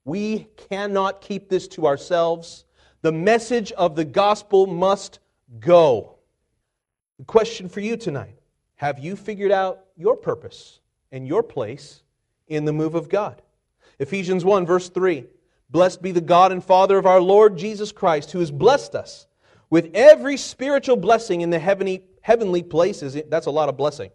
We 0.06 0.48
cannot 0.70 1.20
keep 1.20 1.50
this 1.50 1.68
to 1.70 1.88
ourselves. 1.88 2.64
The 3.02 3.12
message 3.12 3.72
of 3.74 3.96
the 3.96 4.06
gospel 4.06 4.68
must 4.68 5.20
go. 5.60 6.16
The 7.20 7.26
question 7.26 7.68
for 7.68 7.82
you 7.82 7.98
tonight 7.98 8.38
have 8.76 8.98
you 8.98 9.16
figured 9.16 9.52
out 9.52 9.86
your 9.96 10.16
purpose 10.16 10.80
and 11.12 11.28
your 11.28 11.44
place 11.44 12.02
in 12.48 12.66
the 12.66 12.74
move 12.74 12.96
of 12.96 13.10
God? 13.10 13.42
Ephesians 14.00 14.46
1, 14.46 14.66
verse 14.66 14.90
3 14.90 15.26
Blessed 15.70 16.02
be 16.02 16.12
the 16.12 16.22
God 16.22 16.52
and 16.52 16.64
Father 16.64 16.98
of 16.98 17.06
our 17.06 17.22
Lord 17.22 17.58
Jesus 17.58 17.92
Christ, 17.92 18.32
who 18.32 18.40
has 18.40 18.52
blessed 18.52 18.96
us 18.96 19.28
with 19.70 19.92
every 19.94 20.36
spiritual 20.36 20.98
blessing 20.98 21.42
in 21.42 21.50
the 21.50 21.60
heavenly, 21.60 22.04
heavenly 22.22 22.64
places. 22.64 23.18
That's 23.30 23.48
a 23.48 23.52
lot 23.52 23.70
of 23.70 23.78
blessing. 23.78 24.12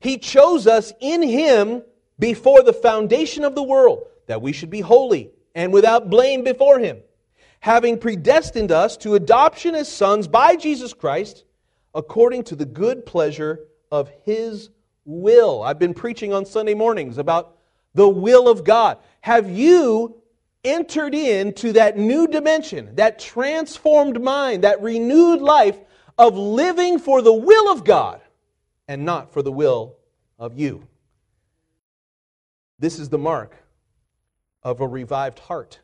He 0.00 0.18
chose 0.18 0.66
us 0.66 0.92
in 1.00 1.22
Him 1.22 1.82
before 2.18 2.62
the 2.62 2.72
foundation 2.72 3.44
of 3.44 3.54
the 3.54 3.62
world 3.62 4.04
that 4.26 4.42
we 4.42 4.52
should 4.52 4.70
be 4.70 4.80
holy 4.80 5.30
and 5.54 5.72
without 5.72 6.10
blame 6.10 6.44
before 6.44 6.78
Him, 6.78 6.98
having 7.60 7.98
predestined 7.98 8.72
us 8.72 8.96
to 8.98 9.14
adoption 9.14 9.74
as 9.74 9.90
sons 9.90 10.28
by 10.28 10.56
Jesus 10.56 10.92
Christ, 10.92 11.44
according 11.94 12.44
to 12.44 12.56
the 12.56 12.66
good 12.66 13.06
pleasure 13.06 13.60
of 13.90 14.10
His 14.24 14.70
will. 15.04 15.62
I've 15.62 15.78
been 15.78 15.94
preaching 15.94 16.32
on 16.32 16.44
Sunday 16.44 16.74
mornings 16.74 17.18
about 17.18 17.56
the 17.94 18.08
will 18.08 18.48
of 18.48 18.62
God. 18.64 18.98
Have 19.22 19.50
you 19.50 20.22
entered 20.64 21.14
into 21.14 21.72
that 21.72 21.96
new 21.96 22.26
dimension, 22.26 22.94
that 22.96 23.18
transformed 23.18 24.20
mind, 24.20 24.64
that 24.64 24.82
renewed 24.82 25.40
life 25.40 25.78
of 26.18 26.36
living 26.36 26.98
for 26.98 27.22
the 27.22 27.32
will 27.32 27.72
of 27.72 27.84
God 27.84 28.20
and 28.86 29.04
not 29.04 29.32
for 29.32 29.42
the 29.42 29.52
will 29.52 29.96
of 30.38 30.58
you? 30.58 30.86
This 32.78 32.98
is 32.98 33.08
the 33.08 33.18
mark 33.18 33.56
of 34.62 34.80
a 34.80 34.86
revived 34.86 35.38
heart. 35.38 35.80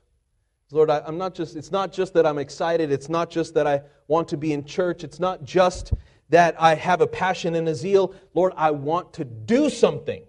Lord, 0.70 0.91
I, 0.91 1.03
am 1.07 1.18
not 1.18 1.35
just, 1.35 1.55
it's 1.55 1.70
not 1.70 1.93
just 1.93 2.14
that 2.14 2.26
I'm 2.26 2.39
excited. 2.39 2.91
It's 2.91 3.09
not 3.09 3.30
just 3.30 3.55
that 3.55 3.66
I 3.66 3.82
want 4.09 4.26
to 4.28 4.37
be 4.37 4.53
in 4.53 4.64
church. 4.64 5.05
It's 5.05 5.20
not 5.20 5.45
just 5.45 5.93
that 6.30 6.61
I 6.61 6.74
have 6.74 7.01
a 7.01 7.07
passion 7.07 7.55
and 7.55 7.68
a 7.68 7.74
zeal. 7.74 8.14
Lord, 8.35 8.53
I 8.57 8.72
want 8.72 9.12
to 9.14 9.24
do 9.24 9.70
something. 9.70 10.22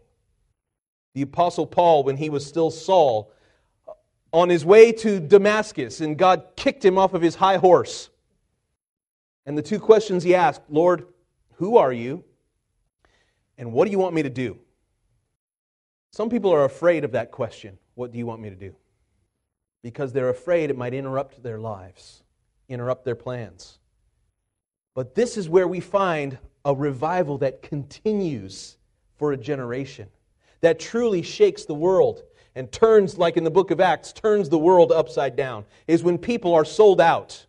The 1.16 1.24
Apostle 1.24 1.66
Paul, 1.66 2.04
when 2.04 2.18
he 2.18 2.30
was 2.30 2.46
still 2.46 2.70
Saul, 2.70 3.32
on 4.32 4.50
his 4.50 4.66
way 4.66 4.92
to 4.92 5.20
Damascus, 5.20 6.02
and 6.02 6.18
God 6.18 6.44
kicked 6.56 6.84
him 6.84 6.98
off 6.98 7.14
of 7.14 7.22
his 7.22 7.36
high 7.36 7.58
horse. 7.58 8.10
And 9.46 9.58
the 9.58 9.62
two 9.62 9.80
questions 9.80 10.24
he 10.24 10.36
asked 10.36 10.62
Lord, 10.70 11.08
who 11.56 11.78
are 11.78 11.94
you? 11.94 12.24
And 13.58 13.72
what 13.72 13.86
do 13.86 13.92
you 13.92 14.00
want 14.00 14.16
me 14.16 14.24
to 14.24 14.30
do? 14.30 14.60
Some 16.12 16.30
people 16.30 16.52
are 16.52 16.66
afraid 16.66 17.04
of 17.04 17.12
that 17.12 17.32
question. 17.32 17.78
What 17.96 18.12
do 18.12 18.18
you 18.18 18.26
want 18.26 18.42
me 18.42 18.50
to 18.50 18.56
do? 18.56 18.76
Because 19.82 20.12
they're 20.12 20.30
afraid 20.30 20.70
it 20.70 20.78
might 20.78 20.94
interrupt 20.94 21.42
their 21.44 21.60
lives, 21.60 22.24
interrupt 22.70 23.06
their 23.06 23.16
plans. 23.16 23.80
But 24.94 25.14
this 25.14 25.38
is 25.38 25.50
where 25.50 25.68
we 25.68 25.80
find 25.80 26.38
a 26.64 26.74
revival 26.74 27.38
that 27.40 27.62
continues 27.62 28.78
for 29.16 29.34
a 29.34 29.38
generation, 29.38 30.08
that 30.62 30.80
truly 30.80 31.22
shakes 31.22 31.66
the 31.66 31.76
world 31.76 32.24
and 32.56 32.72
turns, 32.72 33.18
like 33.18 33.38
in 33.38 33.44
the 33.44 33.52
book 33.52 33.72
of 33.72 33.82
Acts, 33.82 34.14
turns 34.14 34.50
the 34.50 34.58
world 34.58 34.92
upside 34.92 35.36
down, 35.36 35.66
is 35.88 36.04
when 36.04 36.18
people 36.18 36.54
are 36.54 36.66
sold 36.66 37.02
out. 37.02 37.46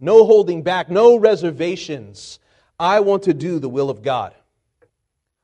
No 0.00 0.24
holding 0.24 0.62
back, 0.62 0.90
no 0.90 1.16
reservations. 1.16 2.38
I 2.78 3.00
want 3.00 3.22
to 3.24 3.34
do 3.34 3.58
the 3.58 3.68
will 3.68 3.90
of 3.90 4.02
God. 4.02 4.34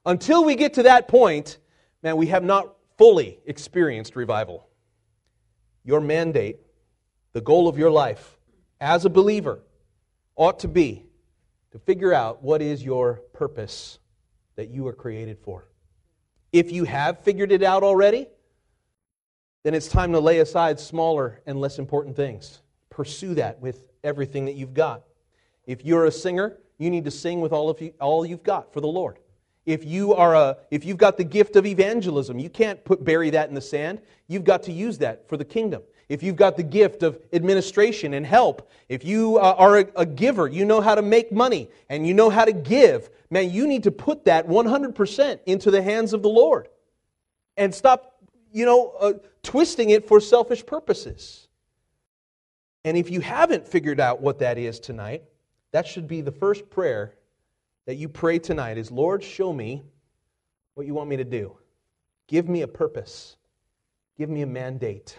Until 0.05 0.45
we 0.45 0.57
get 0.57 0.75
to 0.75 0.85
that 0.85 1.09
point, 1.09 1.59
man, 2.03 2.17
we 2.17 2.27
have 2.27 2.43
not 2.43 2.75
fully 2.99 3.39
experienced 3.47 4.17
revival. 4.17 4.69
Your 5.85 6.01
mandate, 6.01 6.59
the 7.33 7.41
goal 7.41 7.69
of 7.69 7.79
your 7.79 7.91
life 7.91 8.39
as 8.81 9.05
a 9.05 9.11
believer, 9.11 9.61
ought 10.37 10.59
to 10.61 10.69
be 10.69 11.07
to 11.73 11.79
figure 11.79 12.13
out 12.13 12.43
what 12.43 12.63
is 12.63 12.83
your 12.83 13.23
purpose 13.33 13.99
that 14.57 14.71
you 14.71 14.87
are 14.89 14.93
created 14.93 15.39
for. 15.39 15.69
If 16.53 16.73
you 16.73 16.85
have 16.85 17.23
figured 17.23 17.53
it 17.53 17.63
out 17.63 17.83
already, 17.83 18.27
then 19.63 19.75
it's 19.75 19.89
time 19.89 20.13
to 20.13 20.21
lay 20.21 20.39
aside 20.41 20.81
smaller 20.81 21.41
and 21.47 21.61
less 21.61 21.79
important 21.79 22.17
things. 22.17 22.63
Pursue 22.89 23.35
that 23.35 23.61
with 23.61 23.90
everything 24.05 24.47
that 24.47 24.55
you've 24.55 24.75
got. 24.75 25.03
If 25.67 25.85
you're 25.85 26.07
a 26.07 26.13
singer, 26.13 26.57
you 26.79 26.91
need 26.91 27.05
to 27.05 27.11
sing 27.11 27.41
with 27.41 27.53
all 27.53 27.69
of 27.69 27.81
you, 27.81 27.93
all 28.01 28.25
you've 28.25 28.43
got 28.43 28.73
for 28.73 28.81
the 28.81 28.89
Lord. 28.89 29.19
If 29.67 29.85
you 29.85 30.15
are 30.15 30.35
a 30.35 30.57
if 30.71 30.85
you've 30.85 30.97
got 30.97 31.17
the 31.17 31.25
gift 31.25 31.55
of 31.57 31.67
evangelism, 31.67 32.39
you 32.39 32.49
can't 32.49 32.83
put 32.85 33.05
bury 33.05 33.31
that 33.31 33.49
in 33.49 33.55
the 33.55 33.61
sand. 33.61 34.01
You've 34.27 34.45
got 34.45 34.63
to 34.65 34.73
use 34.73 34.99
that 34.99 35.29
for 35.29 35.37
the 35.37 35.45
kingdom. 35.45 35.83
If 36.09 36.25
you've 36.25 36.37
got 36.37 36.57
the 36.57 36.65
gift 36.65 37.05
of 37.05 37.21
administration 37.33 38.15
and 38.15 38.27
help, 38.27 38.69
if 38.89 39.05
you 39.05 39.39
uh, 39.39 39.55
are 39.57 39.79
a, 39.79 39.87
a 39.95 40.05
giver, 40.05 40.49
you 40.49 40.65
know 40.65 40.81
how 40.81 40.97
to 40.97 41.03
make 41.03 41.31
money 41.31 41.69
and 41.89 42.05
you 42.05 42.15
know 42.15 42.31
how 42.31 42.45
to 42.45 42.53
give, 42.53 43.11
man, 43.31 43.51
you 43.51 43.69
need 43.69 43.85
to 43.85 43.93
put 43.93 44.25
that 44.25 44.49
100% 44.49 45.39
into 45.47 45.71
the 45.71 45.81
hands 45.81 46.13
of 46.13 46.23
the 46.23 46.29
Lord. 46.29 46.67
And 47.57 47.73
stop, 47.73 48.17
you 48.51 48.67
know, 48.67 48.93
uh, 48.99 49.13
twisting 49.45 49.91
it 49.91 50.09
for 50.09 50.19
selfish 50.19 50.67
purposes. 50.67 51.47
And 52.85 52.97
if 52.97 53.11
you 53.11 53.21
haven't 53.21 53.67
figured 53.67 54.01
out 54.01 54.21
what 54.21 54.39
that 54.39 54.59
is 54.59 54.81
tonight, 54.81 55.23
that 55.73 55.87
should 55.87 56.09
be 56.09 56.21
the 56.21 56.33
first 56.33 56.71
prayer 56.71 57.15
that 57.87 57.97
you 57.97 58.09
pray 58.09 58.39
tonight 58.39 58.79
is 58.79 58.91
Lord, 58.91 59.23
show 59.23 59.53
me 59.53 59.83
what 60.75 60.87
you 60.87 60.95
want 60.95 61.09
me 61.09 61.17
to 61.17 61.25
do. 61.25 61.57
Give 62.27 62.49
me 62.49 62.63
a 62.63 62.69
purpose. 62.69 63.37
Give 64.17 64.31
me 64.31 64.43
a 64.43 64.47
mandate. 64.47 65.19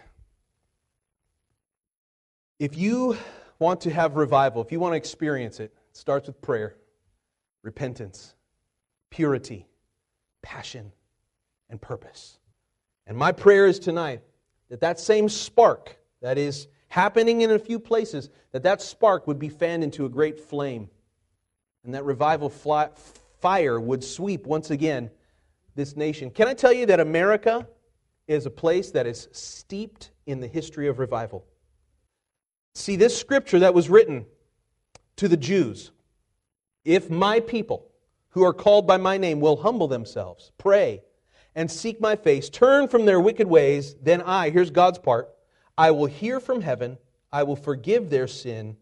If 2.59 2.77
you 2.77 3.17
want 3.59 3.81
to 3.81 3.91
have 3.91 4.15
revival, 4.15 4.61
if 4.61 4.71
you 4.71 4.79
want 4.79 4.93
to 4.93 4.97
experience 4.97 5.59
it, 5.59 5.73
it 5.89 5.97
starts 5.97 6.27
with 6.27 6.41
prayer, 6.41 6.75
repentance, 7.63 8.35
purity, 9.09 9.67
passion, 10.41 10.91
and 11.69 11.81
purpose. 11.81 12.37
And 13.07 13.17
my 13.17 13.31
prayer 13.31 13.67
is 13.67 13.79
tonight 13.79 14.21
that 14.69 14.81
that 14.81 14.99
same 14.99 15.27
spark 15.27 15.97
that 16.21 16.37
is 16.37 16.67
happening 16.91 17.39
in 17.39 17.51
a 17.51 17.57
few 17.57 17.79
places, 17.79 18.29
that 18.51 18.63
that 18.63 18.81
spark 18.81 19.25
would 19.25 19.39
be 19.39 19.47
fanned 19.47 19.81
into 19.81 20.05
a 20.05 20.09
great 20.09 20.37
flame 20.37 20.89
and 21.85 21.93
that 21.93 22.03
revival 22.03 22.49
fly, 22.49 22.89
fire 23.39 23.79
would 23.79 24.03
sweep 24.03 24.45
once 24.45 24.71
again 24.71 25.09
this 25.73 25.95
nation. 25.95 26.29
Can 26.29 26.49
I 26.49 26.53
tell 26.53 26.73
you 26.73 26.85
that 26.87 26.99
America 26.99 27.65
is 28.27 28.45
a 28.45 28.49
place 28.49 28.91
that 28.91 29.07
is 29.07 29.29
steeped 29.31 30.11
in 30.25 30.41
the 30.41 30.47
history 30.47 30.89
of 30.89 30.99
revival? 30.99 31.45
See, 32.75 32.97
this 32.97 33.17
scripture 33.17 33.59
that 33.59 33.73
was 33.73 33.89
written 33.89 34.25
to 35.15 35.29
the 35.29 35.37
Jews 35.37 35.91
if 36.83 37.09
my 37.09 37.39
people 37.39 37.87
who 38.31 38.43
are 38.43 38.53
called 38.53 38.85
by 38.85 38.97
my 38.97 39.17
name 39.17 39.39
will 39.39 39.55
humble 39.55 39.87
themselves, 39.87 40.51
pray, 40.57 41.03
and 41.55 41.71
seek 41.71 42.01
my 42.01 42.17
face, 42.17 42.49
turn 42.49 42.89
from 42.89 43.05
their 43.05 43.19
wicked 43.21 43.47
ways, 43.47 43.95
then 44.01 44.21
I, 44.21 44.49
here's 44.49 44.71
God's 44.71 44.99
part, 44.99 45.29
I 45.81 45.89
will 45.89 46.05
hear 46.05 46.39
from 46.39 46.61
heaven, 46.61 46.99
I 47.31 47.41
will 47.41 47.55
forgive 47.55 48.11
their 48.11 48.27
sin, 48.27 48.77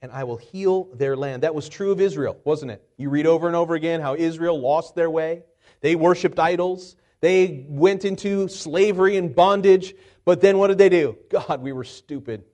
and 0.00 0.12
I 0.12 0.22
will 0.22 0.36
heal 0.36 0.84
their 0.94 1.16
land. 1.16 1.42
That 1.42 1.52
was 1.52 1.68
true 1.68 1.90
of 1.90 2.00
Israel, 2.00 2.38
wasn't 2.44 2.70
it? 2.70 2.88
You 2.96 3.10
read 3.10 3.26
over 3.26 3.48
and 3.48 3.56
over 3.56 3.74
again 3.74 4.00
how 4.00 4.14
Israel 4.14 4.60
lost 4.60 4.94
their 4.94 5.10
way. 5.10 5.42
They 5.80 5.96
worshiped 5.96 6.38
idols. 6.38 6.94
They 7.18 7.66
went 7.68 8.04
into 8.04 8.46
slavery 8.46 9.16
and 9.16 9.34
bondage. 9.34 9.96
But 10.24 10.40
then 10.42 10.58
what 10.58 10.68
did 10.68 10.78
they 10.78 10.90
do? 10.90 11.18
God, 11.28 11.60
we 11.60 11.72
were 11.72 11.82
stupid. 11.82 12.44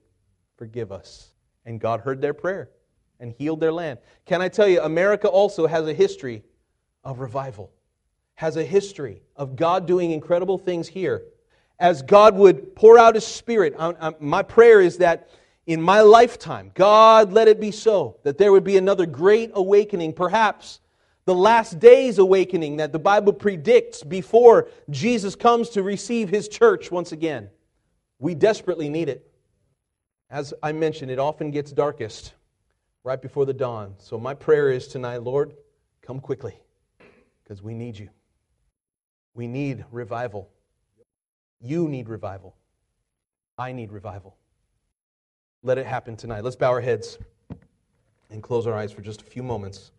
Forgive 0.57 0.91
us. 0.91 1.29
And 1.63 1.79
God 1.79 1.99
heard 1.99 2.21
their 2.21 2.33
prayer 2.33 2.71
and 3.19 3.31
healed 3.31 3.59
their 3.59 3.71
land. 3.71 3.99
Can 4.25 4.41
I 4.41 4.47
tell 4.47 4.67
you, 4.67 4.81
America 4.81 5.27
also 5.27 5.67
has 5.67 5.87
a 5.87 5.93
history 5.93 6.41
of 7.03 7.19
revival, 7.19 7.71
has 8.33 8.57
a 8.57 8.63
history 8.63 9.21
of 9.35 9.55
God 9.55 9.85
doing 9.85 10.09
incredible 10.09 10.57
things 10.57 10.87
here. 10.87 11.21
As 11.81 12.01
God 12.01 12.35
would 12.35 12.75
pour 12.75 12.97
out 12.97 13.15
His 13.15 13.25
Spirit, 13.25 13.75
my 14.21 14.43
prayer 14.43 14.79
is 14.79 14.99
that 14.99 15.27
in 15.65 15.81
my 15.81 16.01
lifetime. 16.01 16.71
God, 16.75 17.33
let 17.33 17.47
it 17.47 17.59
be 17.59 17.71
so, 17.71 18.17
that 18.23 18.37
there 18.37 18.51
would 18.51 18.63
be 18.63 18.77
another 18.77 19.05
great 19.05 19.51
awakening, 19.53 20.13
perhaps 20.13 20.79
the 21.25 21.35
last 21.35 21.79
days 21.79 22.17
awakening 22.17 22.77
that 22.77 22.91
the 22.91 22.99
Bible 22.99 23.33
predicts 23.33 24.03
before 24.03 24.69
Jesus 24.89 25.35
comes 25.35 25.69
to 25.69 25.83
receive 25.83 26.29
his 26.29 26.47
church 26.47 26.91
once 26.91 27.11
again. 27.11 27.49
We 28.19 28.35
desperately 28.35 28.89
need 28.89 29.09
it. 29.09 29.31
As 30.29 30.53
I 30.61 30.71
mentioned, 30.71 31.11
it 31.11 31.19
often 31.19 31.51
gets 31.51 31.71
darkest 31.71 32.33
right 33.03 33.21
before 33.21 33.45
the 33.45 33.53
dawn. 33.53 33.95
So 33.97 34.17
my 34.19 34.33
prayer 34.33 34.69
is 34.71 34.87
tonight, 34.87 35.23
Lord, 35.23 35.53
come 36.01 36.19
quickly 36.19 36.59
because 37.43 37.61
we 37.61 37.73
need 37.73 37.97
you. 37.97 38.09
We 39.33 39.47
need 39.47 39.85
revival. 39.91 40.49
You 41.61 41.87
need 41.87 42.09
revival. 42.09 42.55
I 43.57 43.71
need 43.71 43.91
revival. 43.91 44.35
Let 45.63 45.77
it 45.77 45.85
happen 45.85 46.17
tonight. 46.17 46.43
Let's 46.43 46.55
bow 46.55 46.71
our 46.71 46.81
heads 46.81 47.19
and 48.31 48.41
close 48.41 48.65
our 48.65 48.73
eyes 48.73 48.91
for 48.91 49.01
just 49.01 49.21
a 49.21 49.25
few 49.25 49.43
moments. 49.43 49.91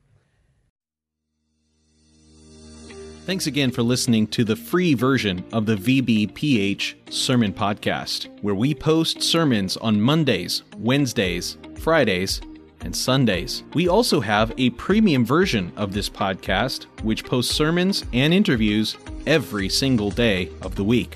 Thanks 3.25 3.47
again 3.47 3.71
for 3.71 3.85
listening 3.85 4.27
to 4.29 4.43
the 4.43 4.57
free 4.57 4.95
version 4.95 5.45
of 5.53 5.67
the 5.67 5.77
VBPH 5.77 7.13
Sermon 7.13 7.53
Podcast, 7.53 8.27
where 8.43 8.57
we 8.57 8.75
post 8.75 9.23
sermons 9.23 9.77
on 9.77 10.01
Mondays, 10.01 10.65
Wednesdays, 10.77 11.57
Fridays, 11.79 12.41
and 12.81 12.97
Sundays. 12.97 13.63
We 13.75 13.87
also 13.87 14.19
have 14.19 14.53
a 14.59 14.71
premium 14.71 15.25
version 15.25 15.73
of 15.77 15.93
this 15.93 16.11
podcast, 16.11 16.87
which 17.05 17.25
posts 17.25 17.55
sermons 17.55 18.05
and 18.13 18.35
interviews 18.35 18.97
every 19.29 19.69
single 19.69 20.11
day 20.11 20.51
of 20.63 20.75
the 20.75 20.83
week. 20.83 21.15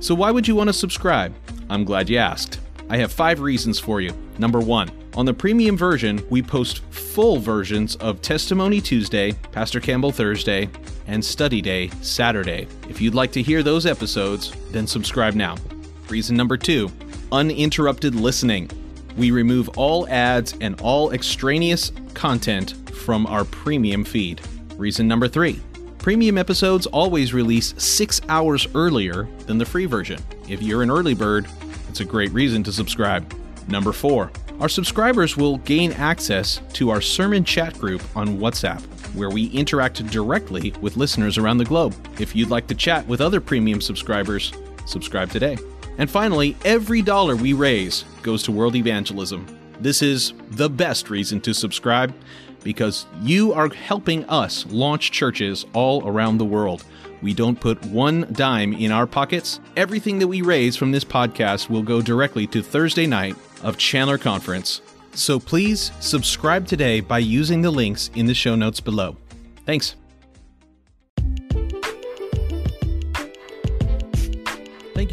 So, 0.00 0.14
why 0.14 0.30
would 0.30 0.46
you 0.46 0.54
want 0.54 0.68
to 0.68 0.72
subscribe? 0.72 1.34
I'm 1.68 1.84
glad 1.84 2.08
you 2.08 2.18
asked. 2.18 2.60
I 2.88 2.98
have 2.98 3.12
five 3.12 3.40
reasons 3.40 3.78
for 3.78 4.00
you. 4.00 4.12
Number 4.38 4.60
one, 4.60 4.90
on 5.16 5.24
the 5.24 5.34
premium 5.34 5.76
version, 5.76 6.24
we 6.28 6.42
post 6.42 6.80
full 6.90 7.38
versions 7.38 7.96
of 7.96 8.20
Testimony 8.20 8.80
Tuesday, 8.80 9.32
Pastor 9.50 9.80
Campbell 9.80 10.12
Thursday, 10.12 10.68
and 11.06 11.24
Study 11.24 11.62
Day 11.62 11.88
Saturday. 12.02 12.68
If 12.88 13.00
you'd 13.00 13.14
like 13.14 13.32
to 13.32 13.42
hear 13.42 13.62
those 13.62 13.86
episodes, 13.86 14.52
then 14.70 14.86
subscribe 14.86 15.34
now. 15.34 15.56
Reason 16.08 16.36
number 16.36 16.56
two 16.56 16.90
uninterrupted 17.32 18.14
listening. 18.14 18.70
We 19.16 19.30
remove 19.30 19.68
all 19.70 20.06
ads 20.08 20.54
and 20.60 20.80
all 20.80 21.12
extraneous 21.12 21.90
content 22.14 22.74
from 22.94 23.26
our 23.26 23.44
premium 23.44 24.04
feed. 24.04 24.40
Reason 24.76 25.08
number 25.08 25.26
three 25.26 25.60
premium 26.06 26.38
episodes 26.38 26.86
always 26.86 27.34
release 27.34 27.74
six 27.78 28.20
hours 28.28 28.68
earlier 28.76 29.24
than 29.46 29.58
the 29.58 29.64
free 29.64 29.86
version. 29.86 30.22
If 30.48 30.62
you're 30.62 30.84
an 30.84 30.88
early 30.88 31.14
bird, 31.14 31.48
it's 31.88 31.98
a 31.98 32.04
great 32.04 32.30
reason 32.30 32.62
to 32.62 32.72
subscribe. 32.72 33.34
Number 33.66 33.90
four, 33.90 34.30
our 34.60 34.68
subscribers 34.68 35.36
will 35.36 35.56
gain 35.58 35.90
access 35.94 36.60
to 36.74 36.90
our 36.90 37.00
sermon 37.00 37.42
chat 37.42 37.76
group 37.76 38.00
on 38.14 38.38
WhatsApp, 38.38 38.82
where 39.16 39.30
we 39.30 39.48
interact 39.48 40.06
directly 40.06 40.72
with 40.80 40.96
listeners 40.96 41.38
around 41.38 41.58
the 41.58 41.64
globe. 41.64 41.92
If 42.20 42.36
you'd 42.36 42.50
like 42.50 42.68
to 42.68 42.76
chat 42.76 43.04
with 43.08 43.20
other 43.20 43.40
premium 43.40 43.80
subscribers, 43.80 44.52
subscribe 44.86 45.30
today. 45.30 45.58
And 45.98 46.08
finally, 46.08 46.56
every 46.64 47.02
dollar 47.02 47.34
we 47.34 47.52
raise 47.52 48.04
goes 48.22 48.44
to 48.44 48.52
world 48.52 48.76
evangelism. 48.76 49.44
This 49.80 50.02
is 50.02 50.34
the 50.50 50.70
best 50.70 51.10
reason 51.10 51.40
to 51.40 51.52
subscribe 51.52 52.14
because 52.66 53.06
you 53.22 53.52
are 53.52 53.68
helping 53.68 54.24
us 54.24 54.66
launch 54.66 55.12
churches 55.12 55.64
all 55.72 56.04
around 56.04 56.38
the 56.38 56.44
world. 56.44 56.82
We 57.22 57.32
don't 57.32 57.60
put 57.60 57.80
one 57.86 58.26
dime 58.32 58.72
in 58.72 58.90
our 58.90 59.06
pockets. 59.06 59.60
Everything 59.76 60.18
that 60.18 60.26
we 60.26 60.42
raise 60.42 60.74
from 60.74 60.90
this 60.90 61.04
podcast 61.04 61.70
will 61.70 61.84
go 61.84 62.02
directly 62.02 62.44
to 62.48 62.64
Thursday 62.64 63.06
night 63.06 63.36
of 63.62 63.78
Chandler 63.78 64.18
Conference. 64.18 64.80
So 65.12 65.38
please 65.38 65.92
subscribe 66.00 66.66
today 66.66 66.98
by 66.98 67.20
using 67.20 67.62
the 67.62 67.70
links 67.70 68.10
in 68.16 68.26
the 68.26 68.34
show 68.34 68.56
notes 68.56 68.80
below. 68.80 69.16
Thanks. 69.64 69.94